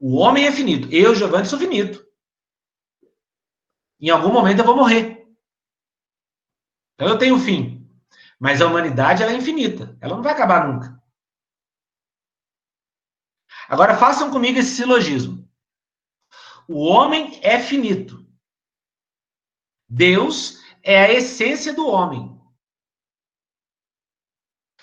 O 0.00 0.16
homem 0.16 0.46
é 0.46 0.52
finito. 0.52 0.88
Eu, 0.92 1.14
Giovanni, 1.14 1.46
sou 1.46 1.58
finito. 1.58 2.06
Em 4.00 4.10
algum 4.10 4.32
momento 4.32 4.60
eu 4.60 4.64
vou 4.64 4.76
morrer. 4.76 5.26
Então 6.94 7.08
eu 7.08 7.18
tenho 7.18 7.38
fim. 7.38 7.78
Mas 8.38 8.60
a 8.60 8.66
humanidade 8.66 9.22
ela 9.22 9.32
é 9.32 9.36
infinita. 9.36 9.96
Ela 10.00 10.14
não 10.14 10.22
vai 10.22 10.32
acabar 10.32 10.68
nunca. 10.68 10.96
Agora 13.68 13.96
façam 13.96 14.30
comigo 14.30 14.58
esse 14.58 14.76
silogismo. 14.76 15.37
O 16.68 16.84
homem 16.84 17.40
é 17.42 17.58
finito. 17.58 18.28
Deus 19.88 20.62
é 20.82 21.02
a 21.02 21.12
essência 21.12 21.72
do 21.72 21.86
homem. 21.88 22.38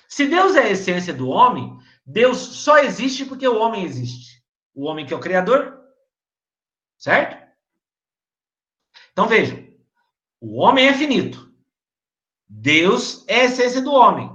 Se 0.10 0.26
Deus 0.26 0.56
é 0.56 0.64
a 0.64 0.70
essência 0.70 1.14
do 1.14 1.30
homem, 1.30 1.78
Deus 2.04 2.38
só 2.38 2.80
existe 2.80 3.24
porque 3.26 3.48
o 3.48 3.60
homem 3.60 3.84
existe. 3.84 4.44
O 4.74 4.86
homem 4.86 5.06
que 5.06 5.14
é 5.14 5.18
o 5.18 5.22
criador, 5.22 5.80
certo? 6.98 7.46
Então 9.12 9.28
vejam, 9.28 9.64
o 10.42 10.56
homem 10.56 10.88
é 10.88 10.94
finito. 10.94 11.54
Deus 12.48 13.24
é 13.28 13.42
a 13.42 13.46
essência 13.46 13.82
do 13.82 13.92
homem. 13.92 14.30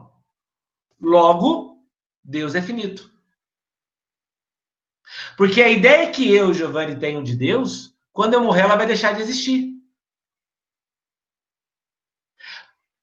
Logo, 1.01 1.85
Deus 2.23 2.55
é 2.55 2.63
finito. 2.63 3.11
Porque 5.37 5.63
a 5.63 5.69
ideia 5.69 6.11
que 6.11 6.33
eu, 6.35 6.53
Giovanni, 6.53 6.99
tenho 6.99 7.23
de 7.23 7.37
Deus, 7.37 7.97
quando 8.13 8.35
eu 8.35 8.43
morrer, 8.43 8.63
ela 8.63 8.77
vai 8.77 8.87
deixar 8.87 9.15
de 9.15 9.23
existir. 9.23 9.71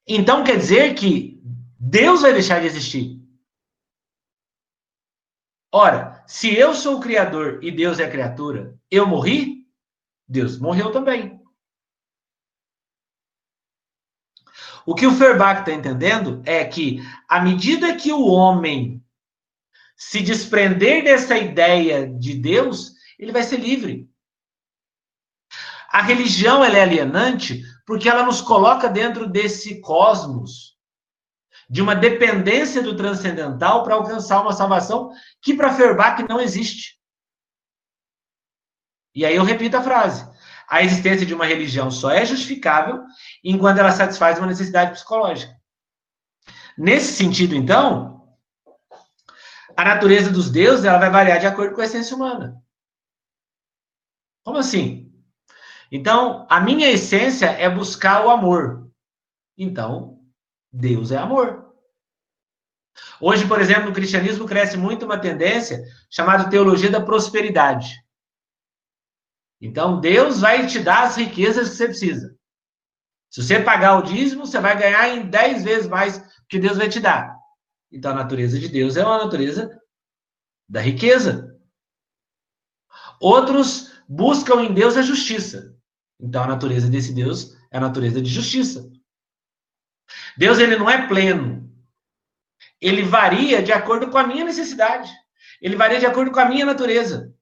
Então 0.06 0.42
quer 0.42 0.56
dizer 0.56 0.94
que 0.94 1.40
Deus 1.78 2.22
vai 2.22 2.32
deixar 2.32 2.60
de 2.60 2.66
existir. 2.66 3.18
Ora, 5.70 6.24
se 6.26 6.54
eu 6.54 6.74
sou 6.74 6.96
o 6.96 7.00
Criador 7.00 7.62
e 7.62 7.70
Deus 7.70 7.98
é 8.00 8.04
a 8.04 8.10
criatura, 8.10 8.78
eu 8.90 9.06
morri, 9.06 9.68
Deus 10.26 10.58
morreu 10.58 10.90
também. 10.90 11.38
O 14.86 14.94
que 14.94 15.06
o 15.06 15.14
Feuerbach 15.14 15.60
está 15.60 15.72
entendendo 15.72 16.42
é 16.46 16.64
que, 16.64 17.00
à 17.28 17.42
medida 17.42 17.94
que 17.94 18.10
o 18.10 18.26
homem 18.26 19.04
se 19.98 20.22
desprender 20.22 21.02
dessa 21.02 21.36
ideia 21.36 22.08
de 22.08 22.34
Deus, 22.34 22.92
ele 23.18 23.32
vai 23.32 23.42
ser 23.42 23.56
livre. 23.56 24.08
A 25.90 26.00
religião 26.00 26.64
é 26.64 26.80
alienante 26.80 27.62
porque 27.84 28.08
ela 28.08 28.22
nos 28.22 28.40
coloca 28.40 28.88
dentro 28.88 29.26
desse 29.26 29.80
cosmos 29.80 30.78
de 31.68 31.82
uma 31.82 31.96
dependência 31.96 32.80
do 32.80 32.96
transcendental 32.96 33.82
para 33.82 33.96
alcançar 33.96 34.40
uma 34.40 34.52
salvação 34.52 35.10
que 35.42 35.54
para 35.54 35.74
Feuerbach 35.74 36.24
não 36.28 36.40
existe. 36.40 36.96
E 39.14 39.26
aí 39.26 39.34
eu 39.34 39.42
repito 39.42 39.76
a 39.76 39.82
frase: 39.82 40.30
a 40.68 40.82
existência 40.82 41.26
de 41.26 41.34
uma 41.34 41.44
religião 41.44 41.90
só 41.90 42.10
é 42.10 42.24
justificável 42.24 43.02
enquanto 43.42 43.78
ela 43.78 43.90
satisfaz 43.90 44.38
uma 44.38 44.46
necessidade 44.46 44.92
psicológica. 44.92 45.58
Nesse 46.76 47.14
sentido, 47.14 47.56
então, 47.56 48.17
a 49.78 49.84
natureza 49.84 50.28
dos 50.28 50.50
deuses 50.50 50.84
ela 50.84 50.98
vai 50.98 51.08
variar 51.08 51.38
de 51.38 51.46
acordo 51.46 51.72
com 51.72 51.80
a 51.80 51.84
essência 51.84 52.16
humana. 52.16 52.60
Como 54.44 54.58
assim? 54.58 55.08
Então, 55.92 56.48
a 56.50 56.60
minha 56.60 56.90
essência 56.90 57.46
é 57.46 57.70
buscar 57.70 58.26
o 58.26 58.30
amor. 58.30 58.90
Então, 59.56 60.18
Deus 60.72 61.12
é 61.12 61.16
amor. 61.16 61.72
Hoje, 63.20 63.46
por 63.46 63.60
exemplo, 63.60 63.84
no 63.84 63.92
cristianismo 63.92 64.48
cresce 64.48 64.76
muito 64.76 65.04
uma 65.04 65.16
tendência 65.16 65.80
chamada 66.10 66.50
teologia 66.50 66.90
da 66.90 67.00
prosperidade. 67.00 68.04
Então, 69.60 70.00
Deus 70.00 70.40
vai 70.40 70.66
te 70.66 70.80
dar 70.80 71.04
as 71.04 71.14
riquezas 71.14 71.68
que 71.68 71.76
você 71.76 71.86
precisa. 71.86 72.36
Se 73.30 73.44
você 73.44 73.60
pagar 73.60 73.98
o 73.98 74.02
dízimo, 74.02 74.44
você 74.44 74.58
vai 74.58 74.76
ganhar 74.76 75.08
em 75.08 75.30
10 75.30 75.62
vezes 75.62 75.86
mais 75.86 76.20
que 76.48 76.58
Deus 76.58 76.76
vai 76.76 76.88
te 76.88 76.98
dar. 76.98 77.37
Então, 77.90 78.12
a 78.12 78.14
natureza 78.14 78.58
de 78.58 78.68
Deus 78.68 78.96
é 78.96 79.04
uma 79.04 79.24
natureza 79.24 79.80
da 80.68 80.80
riqueza. 80.80 81.58
Outros 83.20 83.92
buscam 84.08 84.62
em 84.62 84.74
Deus 84.74 84.96
a 84.96 85.02
justiça. 85.02 85.76
Então, 86.20 86.42
a 86.42 86.46
natureza 86.46 86.88
desse 86.88 87.12
Deus 87.12 87.56
é 87.70 87.78
a 87.78 87.80
natureza 87.80 88.20
de 88.20 88.28
justiça. 88.28 88.90
Deus 90.36 90.58
ele 90.58 90.76
não 90.76 90.88
é 90.88 91.06
pleno. 91.06 91.68
Ele 92.80 93.02
varia 93.02 93.62
de 93.62 93.72
acordo 93.72 94.10
com 94.10 94.18
a 94.18 94.26
minha 94.26 94.44
necessidade. 94.44 95.10
Ele 95.60 95.76
varia 95.76 95.98
de 95.98 96.06
acordo 96.06 96.30
com 96.30 96.40
a 96.40 96.48
minha 96.48 96.64
natureza. 96.64 97.34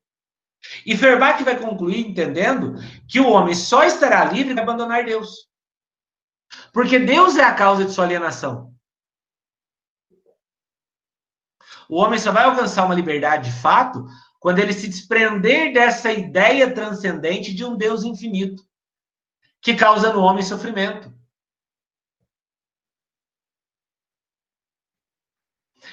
E 0.84 0.96
Feuerbach 0.96 1.42
vai 1.44 1.58
concluir 1.58 2.06
entendendo 2.06 2.74
que 3.08 3.20
o 3.20 3.28
homem 3.28 3.54
só 3.54 3.84
estará 3.84 4.24
livre 4.24 4.54
de 4.54 4.60
abandonar 4.60 5.04
Deus. 5.04 5.48
Porque 6.72 6.98
Deus 6.98 7.36
é 7.36 7.44
a 7.44 7.54
causa 7.54 7.84
de 7.84 7.92
sua 7.92 8.04
alienação. 8.04 8.74
O 11.88 11.96
homem 11.96 12.18
só 12.18 12.32
vai 12.32 12.44
alcançar 12.44 12.84
uma 12.84 12.94
liberdade 12.94 13.50
de 13.50 13.56
fato 13.56 14.06
quando 14.40 14.58
ele 14.58 14.72
se 14.72 14.88
desprender 14.88 15.72
dessa 15.72 16.12
ideia 16.12 16.72
transcendente 16.72 17.54
de 17.54 17.64
um 17.64 17.76
Deus 17.76 18.04
infinito, 18.04 18.64
que 19.60 19.74
causa 19.74 20.12
no 20.12 20.20
homem 20.20 20.42
sofrimento. 20.42 21.12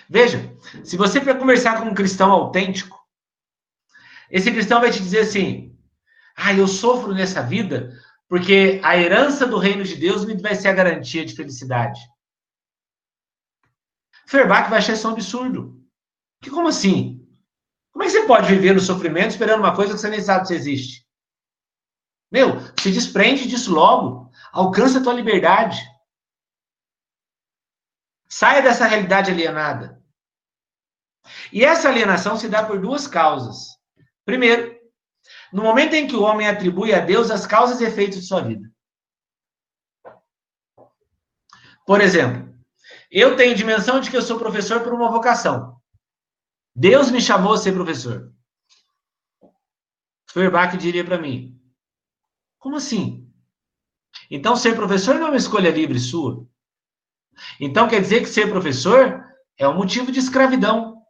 Veja, 0.10 0.56
se 0.84 0.98
você 0.98 1.22
for 1.22 1.38
conversar 1.38 1.80
com 1.80 1.90
um 1.90 1.94
cristão 1.94 2.32
autêntico, 2.32 3.02
esse 4.30 4.52
cristão 4.52 4.82
vai 4.82 4.92
te 4.92 5.00
dizer 5.00 5.22
assim: 5.22 5.78
ah, 6.36 6.54
eu 6.54 6.68
sofro 6.68 7.14
nessa 7.14 7.42
vida 7.42 7.94
porque 8.28 8.82
a 8.84 8.98
herança 8.98 9.46
do 9.46 9.58
reino 9.58 9.84
de 9.84 9.96
Deus 9.96 10.26
me 10.26 10.36
vai 10.42 10.56
ser 10.56 10.70
a 10.70 10.74
garantia 10.74 11.26
de 11.26 11.36
felicidade. 11.36 12.00
Ferbach 14.28 14.70
vai 14.70 14.80
achar 14.80 14.94
isso 14.94 15.08
um 15.08 15.12
absurdo. 15.12 15.83
Que 16.44 16.50
como 16.50 16.68
assim? 16.68 17.26
Como 17.94 18.04
é 18.04 18.08
que 18.08 18.12
você 18.12 18.28
pode 18.28 18.48
viver 18.48 18.74
no 18.74 18.82
sofrimento 18.82 19.32
esperando 19.32 19.62
uma 19.62 19.76
coisa 19.76 19.94
que 19.94 20.00
você 20.00 20.10
nem 20.10 20.22
sabe 20.22 20.48
se 20.48 20.54
existe? 20.54 21.08
Meu, 22.30 22.60
se 22.78 22.92
desprende 22.92 23.48
disso 23.48 23.74
logo. 23.74 24.30
Alcança 24.52 25.00
a 25.00 25.04
tua 25.04 25.14
liberdade. 25.14 25.80
Saia 28.28 28.62
dessa 28.62 28.86
realidade 28.86 29.32
alienada. 29.32 30.04
E 31.52 31.64
essa 31.64 31.88
alienação 31.88 32.36
se 32.36 32.50
dá 32.50 32.66
por 32.66 32.82
duas 32.82 33.08
causas. 33.08 33.78
Primeiro, 34.26 34.78
no 35.54 35.64
momento 35.64 35.94
em 35.94 36.08
que 36.08 36.16
o 36.16 36.24
homem 36.24 36.48
atribui 36.48 36.94
a 36.94 37.00
Deus 37.00 37.32
as 37.32 37.48
causas 37.48 37.80
e 37.80 37.86
efeitos 37.86 38.20
de 38.20 38.28
sua 38.28 38.42
vida. 38.42 38.70
Por 41.86 42.02
exemplo, 42.02 42.54
eu 43.10 43.38
tenho 43.38 43.56
dimensão 43.56 44.02
de 44.02 44.10
que 44.10 44.18
eu 44.18 44.22
sou 44.22 44.40
professor 44.40 44.82
por 44.82 44.94
uma 44.94 45.12
vocação. 45.12 45.82
Deus 46.76 47.12
me 47.12 47.22
chamou 47.22 47.54
a 47.54 47.58
ser 47.58 47.74
professor. 47.74 48.34
Feuerbach 50.30 50.76
diria 50.78 51.06
para 51.06 51.20
mim: 51.20 51.60
Como 52.58 52.78
assim? 52.78 53.32
Então, 54.30 54.56
ser 54.56 54.76
professor 54.76 55.16
não 55.16 55.28
é 55.28 55.30
uma 55.30 55.38
escolha 55.38 55.70
livre 55.70 56.00
sua. 56.00 56.48
Então, 57.60 57.88
quer 57.88 58.02
dizer 58.02 58.22
que 58.22 58.28
ser 58.28 58.50
professor 58.50 59.24
é 59.58 59.68
um 59.68 59.76
motivo 59.76 60.12
de 60.12 60.20
escravidão. 60.20 61.04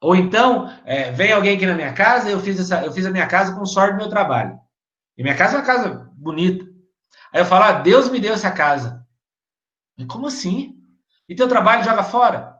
Ou 0.00 0.14
então, 0.14 0.68
é, 0.84 1.10
vem 1.12 1.32
alguém 1.32 1.56
aqui 1.56 1.64
na 1.64 1.74
minha 1.74 1.94
casa, 1.94 2.28
eu 2.28 2.38
fiz, 2.38 2.60
essa, 2.60 2.84
eu 2.84 2.92
fiz 2.92 3.06
a 3.06 3.10
minha 3.10 3.26
casa 3.26 3.54
com 3.54 3.64
sorte 3.64 3.92
do 3.92 3.96
meu 3.96 4.10
trabalho. 4.10 4.58
E 5.16 5.22
minha 5.22 5.34
casa 5.34 5.54
é 5.54 5.60
uma 5.60 5.66
casa 5.66 6.10
bonita. 6.12 6.62
Aí 7.32 7.40
eu 7.40 7.46
falo, 7.46 7.64
ah, 7.64 7.72
Deus 7.72 8.10
me 8.10 8.20
deu 8.20 8.34
essa 8.34 8.50
casa. 8.50 9.03
Como 10.08 10.26
assim? 10.26 10.82
E 11.28 11.34
teu 11.34 11.48
trabalho 11.48 11.84
joga 11.84 12.02
fora? 12.02 12.58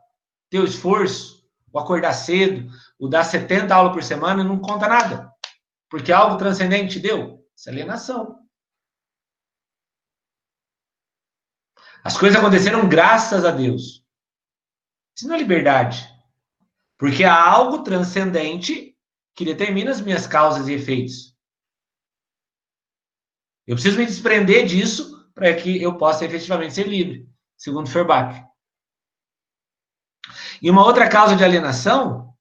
Teu 0.48 0.64
esforço, 0.64 1.44
o 1.72 1.78
acordar 1.78 2.12
cedo, 2.12 2.70
o 2.98 3.08
dar 3.08 3.24
70 3.24 3.74
aulas 3.74 3.92
por 3.92 4.02
semana 4.02 4.44
não 4.44 4.60
conta 4.60 4.86
nada. 4.86 5.32
Porque 5.90 6.12
algo 6.12 6.38
transcendente 6.38 7.00
deu. 7.00 7.44
Isso 7.56 7.68
é 7.68 7.72
alienação. 7.72 8.38
As 12.04 12.16
coisas 12.16 12.38
aconteceram 12.38 12.88
graças 12.88 13.44
a 13.44 13.50
Deus. 13.50 14.04
Isso 15.16 15.26
não 15.26 15.34
é 15.34 15.38
liberdade. 15.38 16.08
Porque 16.98 17.24
há 17.24 17.42
algo 17.42 17.82
transcendente 17.82 18.96
que 19.34 19.44
determina 19.44 19.90
as 19.90 20.00
minhas 20.00 20.26
causas 20.26 20.68
e 20.68 20.74
efeitos. 20.74 21.34
Eu 23.66 23.74
preciso 23.74 23.98
me 23.98 24.06
desprender 24.06 24.66
disso 24.66 25.13
para 25.34 25.54
que 25.54 25.82
eu 25.82 25.96
possa 25.96 26.24
efetivamente 26.24 26.74
ser 26.74 26.86
livre, 26.86 27.28
segundo 27.56 27.90
Feuerbach. 27.90 28.44
E 30.62 30.70
uma 30.70 30.84
outra 30.84 31.08
causa 31.08 31.36
de 31.36 31.44
alienação 31.44 32.34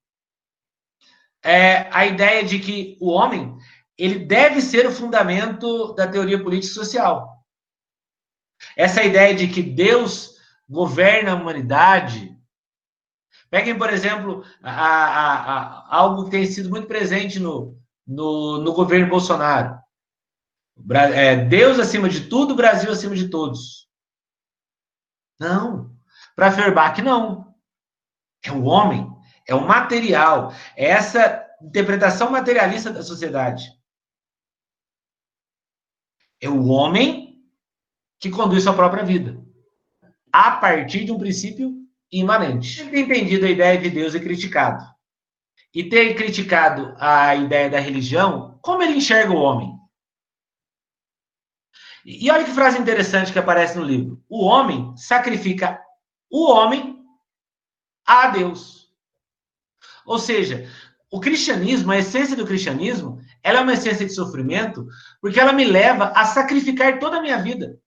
é 1.43 1.89
a 1.91 2.06
ideia 2.06 2.43
de 2.43 2.60
que 2.60 2.97
o 3.01 3.10
homem 3.10 3.58
ele 3.97 4.19
deve 4.19 4.62
ser 4.62 4.88
o 4.88 4.91
fundamento 4.91 5.93
da 5.93 6.08
teoria 6.08 6.41
política 6.41 6.71
e 6.71 6.75
social. 6.75 7.43
Essa 8.77 9.03
ideia 9.03 9.36
de 9.36 9.47
que 9.47 9.62
Deus 9.62 10.36
governa 10.69 11.34
a 11.34 11.36
humanidade 11.36 12.34
Peguem, 13.53 13.77
por 13.77 13.93
exemplo, 13.93 14.43
a, 14.63 14.71
a, 14.71 15.34
a, 15.36 15.95
algo 15.95 16.25
que 16.25 16.32
tem 16.32 16.43
sido 16.43 16.71
muito 16.71 16.88
presente 16.88 17.39
no, 17.39 17.77
no, 18.08 18.58
no 18.58 18.73
governo 18.73 19.08
Bolsonaro. 19.08 19.77
É, 21.13 21.36
Deus 21.45 21.79
acima 21.79 22.09
de 22.09 22.27
tudo, 22.27 22.55
Brasil 22.55 22.91
acima 22.91 23.15
de 23.15 23.29
todos. 23.29 23.88
Não. 25.39 25.95
Para 26.36 26.51
Feuerbach, 26.51 27.01
não. 27.01 27.53
É 28.43 28.51
o 28.51 28.63
homem, 28.63 29.09
é 29.47 29.55
o 29.55 29.65
material, 29.65 30.53
é 30.75 30.88
essa 30.88 31.45
interpretação 31.62 32.29
materialista 32.29 32.91
da 32.91 33.01
sociedade. 33.01 33.71
É 36.41 36.49
o 36.49 36.65
homem 36.65 37.41
que 38.19 38.29
conduz 38.29 38.63
sua 38.63 38.73
própria 38.73 39.03
vida 39.03 39.41
a 40.31 40.51
partir 40.51 41.05
de 41.05 41.12
um 41.12 41.19
princípio 41.19 41.71
imanente. 42.12 42.81
Ele 42.81 42.89
tem 42.89 43.03
entendido 43.03 43.45
a 43.45 43.49
ideia 43.49 43.79
de 43.79 43.89
Deus 43.89 44.13
e 44.13 44.19
criticado. 44.19 44.83
E 45.73 45.88
ter 45.88 46.15
criticado 46.15 46.95
a 46.99 47.36
ideia 47.36 47.69
da 47.69 47.79
religião, 47.79 48.59
como 48.62 48.81
ele 48.81 48.97
enxerga 48.97 49.31
o 49.31 49.41
homem? 49.41 49.71
E 52.05 52.29
olha 52.29 52.43
que 52.43 52.51
frase 52.51 52.77
interessante 52.77 53.31
que 53.31 53.39
aparece 53.39 53.77
no 53.77 53.83
livro. 53.83 54.21
O 54.27 54.43
homem 54.43 54.95
sacrifica 54.97 55.79
o 56.29 56.51
homem 56.51 57.01
a 58.05 58.27
Deus. 58.27 58.91
Ou 60.05 60.19
seja, 60.19 60.69
o 61.11 61.19
cristianismo, 61.19 61.91
a 61.91 61.97
essência 61.97 62.35
do 62.35 62.45
cristianismo, 62.45 63.21
ela 63.41 63.59
é 63.59 63.61
uma 63.61 63.73
essência 63.73 64.05
de 64.05 64.13
sofrimento, 64.13 64.85
porque 65.21 65.39
ela 65.39 65.53
me 65.53 65.63
leva 65.63 66.11
a 66.15 66.25
sacrificar 66.25 66.99
toda 66.99 67.17
a 67.17 67.21
minha 67.21 67.37
vida. 67.41 67.79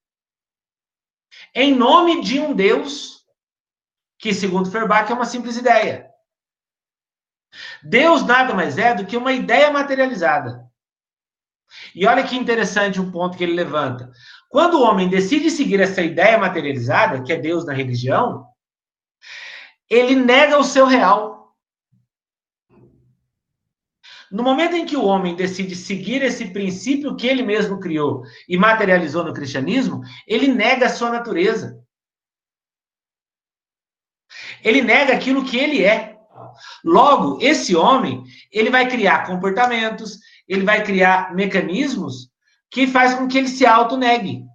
Em 1.53 1.75
nome 1.75 2.21
de 2.21 2.39
um 2.39 2.53
Deus 2.53 3.25
que, 4.17 4.33
segundo 4.33 4.71
Feuerbach, 4.71 5.11
é 5.11 5.15
uma 5.15 5.25
simples 5.25 5.57
ideia. 5.57 6.09
Deus 7.83 8.25
nada 8.25 8.53
mais 8.53 8.77
é 8.77 8.93
do 8.93 9.05
que 9.05 9.17
uma 9.17 9.31
ideia 9.31 9.71
materializada. 9.71 10.66
E 11.93 12.05
olha 12.05 12.23
que 12.23 12.35
interessante 12.35 12.99
um 12.99 13.11
ponto 13.11 13.37
que 13.37 13.43
ele 13.43 13.53
levanta. 13.53 14.11
Quando 14.49 14.75
o 14.75 14.83
homem 14.83 15.09
decide 15.09 15.51
seguir 15.51 15.79
essa 15.79 16.01
ideia 16.01 16.37
materializada, 16.37 17.21
que 17.21 17.33
é 17.33 17.37
Deus 17.37 17.65
na 17.65 17.73
religião, 17.73 18.45
ele 19.89 20.15
nega 20.15 20.57
o 20.57 20.63
seu 20.63 20.85
real. 20.85 21.55
No 24.31 24.43
momento 24.43 24.75
em 24.75 24.85
que 24.85 24.97
o 24.97 25.05
homem 25.05 25.35
decide 25.35 25.75
seguir 25.75 26.21
esse 26.21 26.49
princípio 26.51 27.15
que 27.15 27.27
ele 27.27 27.43
mesmo 27.43 27.79
criou 27.79 28.23
e 28.47 28.57
materializou 28.57 29.23
no 29.23 29.33
cristianismo, 29.33 30.01
ele 30.27 30.47
nega 30.49 30.87
a 30.87 30.89
sua 30.89 31.09
natureza. 31.09 31.81
Ele 34.63 34.81
nega 34.81 35.13
aquilo 35.13 35.45
que 35.45 35.57
ele 35.57 35.83
é. 35.83 36.17
Logo, 36.83 37.39
esse 37.41 37.75
homem, 37.75 38.23
ele 38.51 38.69
vai 38.69 38.87
criar 38.89 39.25
comportamentos, 39.25 40.19
ele 40.47 40.63
vai 40.63 40.83
criar 40.83 41.35
mecanismos 41.35 42.31
que 42.69 42.87
faz 42.87 43.13
com 43.13 43.27
que 43.27 43.37
ele 43.37 43.47
se 43.47 43.65
auto-negue. 43.65 44.45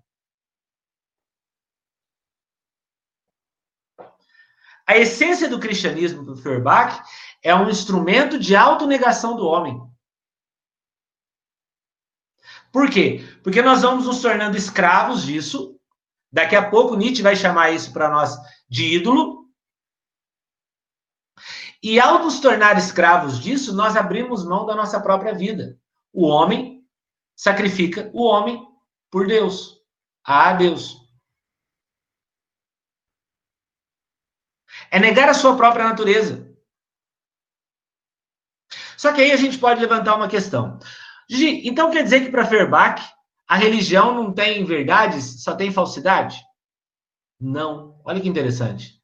A 4.86 4.96
essência 4.96 5.48
do 5.48 5.60
cristianismo 5.60 6.24
do 6.24 6.36
Feuerbach 6.36 7.02
é 7.42 7.54
um 7.54 7.70
instrumento 7.70 8.38
de 8.38 8.56
autonegação 8.56 9.36
do 9.36 9.46
homem. 9.46 9.80
Por 12.72 12.90
quê? 12.90 13.22
Porque 13.42 13.62
nós 13.62 13.82
vamos 13.82 14.06
nos 14.06 14.20
tornando 14.20 14.56
escravos 14.56 15.22
disso. 15.22 15.78
Daqui 16.32 16.56
a 16.56 16.70
pouco 16.70 16.96
Nietzsche 16.96 17.22
vai 17.22 17.36
chamar 17.36 17.70
isso 17.70 17.92
para 17.92 18.08
nós 18.08 18.34
de 18.68 18.86
ídolo. 18.94 19.46
E 21.82 22.00
ao 22.00 22.20
nos 22.20 22.40
tornar 22.40 22.78
escravos 22.78 23.38
disso, 23.38 23.74
nós 23.74 23.96
abrimos 23.96 24.44
mão 24.44 24.64
da 24.64 24.74
nossa 24.74 25.00
própria 25.00 25.34
vida. 25.34 25.78
O 26.12 26.26
homem 26.26 26.86
sacrifica 27.34 28.10
o 28.12 28.24
homem 28.24 28.60
por 29.10 29.26
Deus, 29.26 29.80
a 30.24 30.52
Deus. 30.52 30.96
É 34.90 34.98
negar 34.98 35.28
a 35.28 35.34
sua 35.34 35.56
própria 35.56 35.84
natureza. 35.84 36.52
Só 38.96 39.12
que 39.12 39.20
aí 39.20 39.32
a 39.32 39.36
gente 39.36 39.58
pode 39.58 39.80
levantar 39.80 40.14
uma 40.14 40.28
questão. 40.28 40.78
Gigi, 41.28 41.66
então 41.66 41.90
quer 41.90 42.04
dizer 42.04 42.20
que 42.20 42.30
para 42.30 42.46
Feuerbach 42.46 43.02
a 43.48 43.56
religião 43.56 44.14
não 44.14 44.32
tem 44.32 44.64
verdades, 44.64 45.42
só 45.42 45.56
tem 45.56 45.72
falsidade? 45.72 46.40
Não. 47.40 48.00
Olha 48.04 48.20
que 48.20 48.28
interessante. 48.28 49.02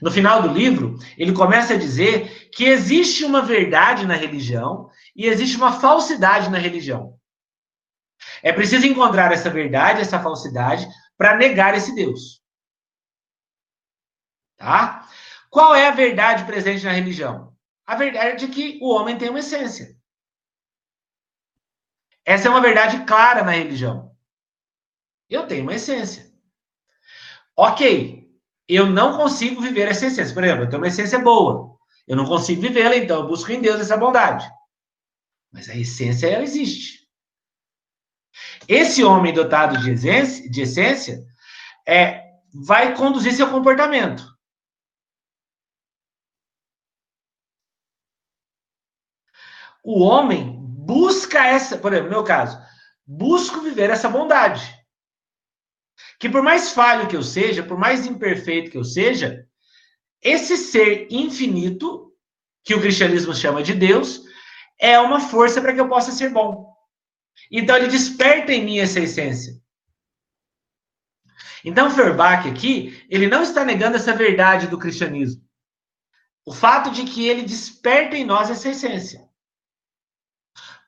No 0.00 0.10
final 0.10 0.42
do 0.42 0.48
livro, 0.48 0.98
ele 1.16 1.32
começa 1.32 1.74
a 1.74 1.78
dizer 1.78 2.50
que 2.50 2.64
existe 2.64 3.24
uma 3.24 3.42
verdade 3.42 4.06
na 4.06 4.14
religião 4.14 4.90
e 5.14 5.26
existe 5.26 5.56
uma 5.56 5.80
falsidade 5.80 6.50
na 6.50 6.58
religião. 6.58 7.18
É 8.42 8.52
preciso 8.52 8.86
encontrar 8.86 9.32
essa 9.32 9.50
verdade, 9.50 10.00
essa 10.00 10.20
falsidade, 10.20 10.86
para 11.16 11.36
negar 11.36 11.74
esse 11.74 11.94
Deus. 11.94 12.42
Tá? 14.56 15.08
Qual 15.50 15.74
é 15.74 15.88
a 15.88 15.92
verdade 15.92 16.44
presente 16.44 16.84
na 16.84 16.92
religião? 16.92 17.54
A 17.86 17.96
verdade 17.96 18.46
é 18.46 18.48
que 18.48 18.78
o 18.82 18.90
homem 18.90 19.18
tem 19.18 19.28
uma 19.28 19.40
essência. 19.40 19.96
Essa 22.24 22.48
é 22.48 22.50
uma 22.50 22.60
verdade 22.60 23.04
clara 23.04 23.44
na 23.44 23.52
religião. 23.52 24.10
Eu 25.28 25.46
tenho 25.46 25.62
uma 25.62 25.74
essência. 25.74 26.32
Ok, 27.56 28.28
eu 28.66 28.86
não 28.86 29.16
consigo 29.16 29.60
viver 29.60 29.88
essa 29.88 30.06
essência. 30.06 30.34
Por 30.34 30.42
exemplo, 30.42 30.64
eu 30.64 30.68
tenho 30.68 30.80
uma 30.80 30.88
essência 30.88 31.18
boa. 31.18 31.76
Eu 32.06 32.16
não 32.16 32.24
consigo 32.24 32.62
vivê-la, 32.62 32.96
então 32.96 33.20
eu 33.20 33.28
busco 33.28 33.52
em 33.52 33.60
Deus 33.60 33.80
essa 33.80 33.96
bondade. 33.96 34.50
Mas 35.54 35.70
a 35.70 35.76
essência, 35.76 36.26
ela 36.26 36.42
existe. 36.42 37.08
Esse 38.68 39.04
homem 39.04 39.32
dotado 39.32 39.78
de 39.78 39.92
essência, 39.92 40.50
de 40.50 40.60
essência 40.62 41.24
é, 41.86 42.22
vai 42.52 42.96
conduzir 42.96 43.32
seu 43.32 43.48
comportamento. 43.48 44.22
O 49.84 50.02
homem 50.02 50.60
busca 50.60 51.46
essa, 51.46 51.78
por 51.78 51.92
exemplo, 51.92 52.10
no 52.10 52.16
meu 52.16 52.24
caso, 52.24 52.58
busco 53.06 53.60
viver 53.60 53.90
essa 53.90 54.08
bondade 54.08 54.84
que 56.18 56.28
por 56.28 56.42
mais 56.42 56.72
falho 56.72 57.08
que 57.08 57.16
eu 57.16 57.22
seja, 57.22 57.62
por 57.62 57.78
mais 57.78 58.06
imperfeito 58.06 58.70
que 58.70 58.78
eu 58.78 58.84
seja, 58.84 59.46
esse 60.22 60.56
ser 60.56 61.06
infinito, 61.10 62.12
que 62.62 62.74
o 62.74 62.80
cristianismo 62.80 63.34
chama 63.34 63.62
de 63.62 63.74
Deus, 63.74 64.23
é 64.78 64.98
uma 64.98 65.20
força 65.20 65.60
para 65.60 65.72
que 65.72 65.80
eu 65.80 65.88
possa 65.88 66.12
ser 66.12 66.30
bom. 66.30 66.74
Então 67.50 67.76
ele 67.76 67.88
desperta 67.88 68.52
em 68.52 68.64
mim 68.64 68.78
essa 68.78 69.00
essência. 69.00 69.60
Então 71.64 71.90
Feuerbach 71.90 72.48
aqui, 72.48 73.06
ele 73.08 73.26
não 73.26 73.42
está 73.42 73.64
negando 73.64 73.96
essa 73.96 74.14
verdade 74.14 74.66
do 74.66 74.78
cristianismo. 74.78 75.42
O 76.44 76.52
fato 76.52 76.90
de 76.90 77.04
que 77.04 77.26
ele 77.26 77.42
desperta 77.42 78.16
em 78.16 78.24
nós 78.24 78.50
essa 78.50 78.68
essência. 78.68 79.26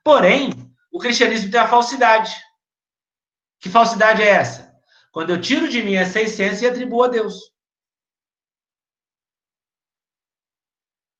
Porém, 0.03 0.51
o 0.91 0.99
cristianismo 0.99 1.49
tem 1.49 1.59
a 1.59 1.67
falsidade. 1.67 2.35
Que 3.59 3.69
falsidade 3.69 4.21
é 4.21 4.27
essa? 4.27 4.79
Quando 5.11 5.31
eu 5.31 5.41
tiro 5.41 5.67
de 5.67 5.81
mim 5.81 5.95
essa 5.95 6.21
essência 6.21 6.67
e 6.67 6.69
atribuo 6.69 7.03
a 7.03 7.07
Deus. 7.07 7.51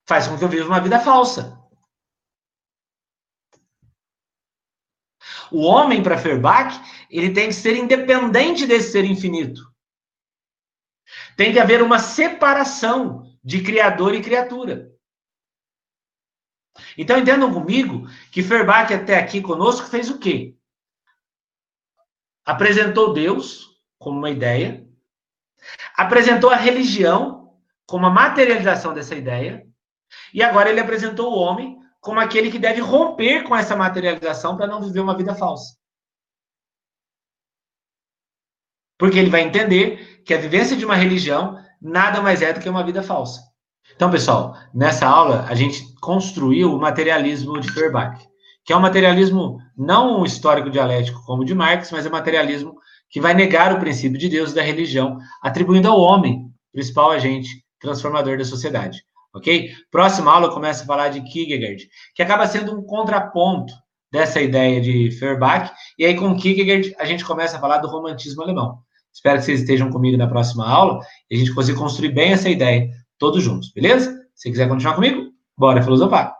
Faz 0.08 0.28
com 0.28 0.38
que 0.38 0.44
eu 0.44 0.50
viva 0.50 0.68
uma 0.68 0.80
vida 0.80 1.00
falsa. 1.00 1.58
O 5.52 5.62
homem, 5.64 6.04
para 6.04 6.18
Feuerbach, 6.18 6.80
ele 7.10 7.34
tem 7.34 7.48
que 7.48 7.54
ser 7.54 7.76
independente 7.76 8.66
desse 8.66 8.92
ser 8.92 9.06
infinito. 9.06 9.62
Tem 11.36 11.54
que 11.54 11.60
haver 11.60 11.82
uma 11.82 12.00
separação 12.00 13.24
de 13.44 13.62
criador 13.62 14.14
e 14.14 14.22
criatura. 14.22 14.92
Então 16.98 17.18
entendam 17.18 17.54
comigo 17.54 18.08
que 18.32 18.44
Feuerbach 18.44 18.94
até 18.94 19.18
aqui 19.18 19.42
conosco 19.42 19.88
fez 19.88 20.10
o 20.10 20.20
quê? 20.20 20.56
Apresentou 22.46 23.14
Deus 23.14 23.78
como 23.98 24.18
uma 24.18 24.30
ideia, 24.30 24.88
apresentou 25.96 26.50
a 26.50 26.56
religião 26.56 27.58
como 27.86 28.06
a 28.06 28.12
materialização 28.12 28.94
dessa 28.94 29.16
ideia, 29.16 29.66
e 30.34 30.44
agora 30.44 30.70
ele 30.70 30.80
apresentou 30.80 31.32
o 31.32 31.38
homem 31.38 31.80
como 32.08 32.22
aquele 32.22 32.50
que 32.50 32.58
deve 32.58 32.80
romper 32.80 33.43
com 33.43 33.54
essa 33.54 33.76
materialização 33.76 34.56
para 34.56 34.65
não 34.65 34.82
viver 34.82 35.02
uma 35.02 35.17
vida 35.17 35.36
falsa. 35.36 35.76
Porque 38.98 39.20
ele 39.20 39.30
vai 39.30 39.41
entender 39.41 40.24
que 40.24 40.34
a 40.34 40.38
vivência 40.38 40.78
de 40.78 40.86
uma 40.86 40.96
religião 40.96 41.62
nada 41.82 42.22
mais 42.22 42.41
é 42.41 42.54
do 42.54 42.62
que 42.62 42.70
uma 42.70 42.86
vida 42.86 43.04
falsa. 43.04 43.41
Então, 43.93 44.10
pessoal, 44.10 44.56
nessa 44.74 45.06
aula 45.06 45.46
a 45.50 45.54
gente 45.54 45.84
construiu 45.96 46.74
o 46.74 46.80
materialismo 46.80 47.60
de 47.60 47.70
Feuerbach, 47.70 48.26
que 48.63 48.72
é 48.72 48.78
um 48.78 48.82
materialismo 48.82 49.60
não 49.78 50.24
histórico 50.24 50.70
dialético 50.70 51.22
como 51.26 51.41
o 51.41 51.46
de 51.46 51.54
Marx, 51.54 51.91
mas 51.91 52.06
é 52.06 52.10
um 52.10 52.13
materialismo 52.13 52.74
que 53.10 53.20
vai 53.20 53.34
negar 53.34 53.74
o 53.74 53.82
princípio 53.82 54.17
de 54.17 54.30
Deus 54.30 54.54
e 54.54 54.56
da 54.56 54.62
religião, 54.62 55.17
atribuindo 55.43 55.89
ao 55.89 56.00
homem, 56.00 56.50
principal 56.72 57.12
agente 57.12 57.50
transformador 57.82 58.38
da 58.38 58.46
sociedade 58.46 59.06
ok? 59.38 59.69
Próxima 59.91 60.32
aula 60.32 60.52
começa 60.52 60.84
a 60.84 60.86
falar 60.86 61.10
de 61.10 61.21
Kierkegaard, 61.21 61.88
que 62.15 62.21
acaba 62.21 62.47
sendo 62.47 62.78
um 62.78 62.84
contraponto 62.84 63.73
dessa 64.12 64.41
ideia 64.41 64.80
de 64.80 65.12
Feuerbach, 65.12 65.71
e 65.97 66.06
aí 66.06 66.15
com 66.15 66.36
Kierkegaard 66.36 66.95
a 66.97 67.06
gente 67.06 67.26
começa 67.26 67.58
a 67.58 67.60
falar 67.60 67.78
do 67.80 67.88
romantismo 67.88 68.41
alemão. 68.41 68.80
Espero 69.13 69.39
que 69.39 69.45
vocês 69.45 69.62
estejam 69.62 69.89
comigo 69.89 70.17
na 70.17 70.28
próxima 70.28 70.67
aula 70.67 71.00
e 71.30 71.36
a 71.36 71.39
gente 71.39 71.54
consiga 71.54 71.78
construir 71.78 72.10
bem 72.10 72.34
essa 72.34 72.50
ideia, 72.50 72.89
todos 73.17 73.43
juntos, 73.43 73.71
beleza? 73.73 74.15
Se 74.36 74.50
quiser 74.50 74.69
continuar 74.69 74.95
comigo, 74.95 75.32
bora 75.58 75.82
filosofar! 75.82 76.36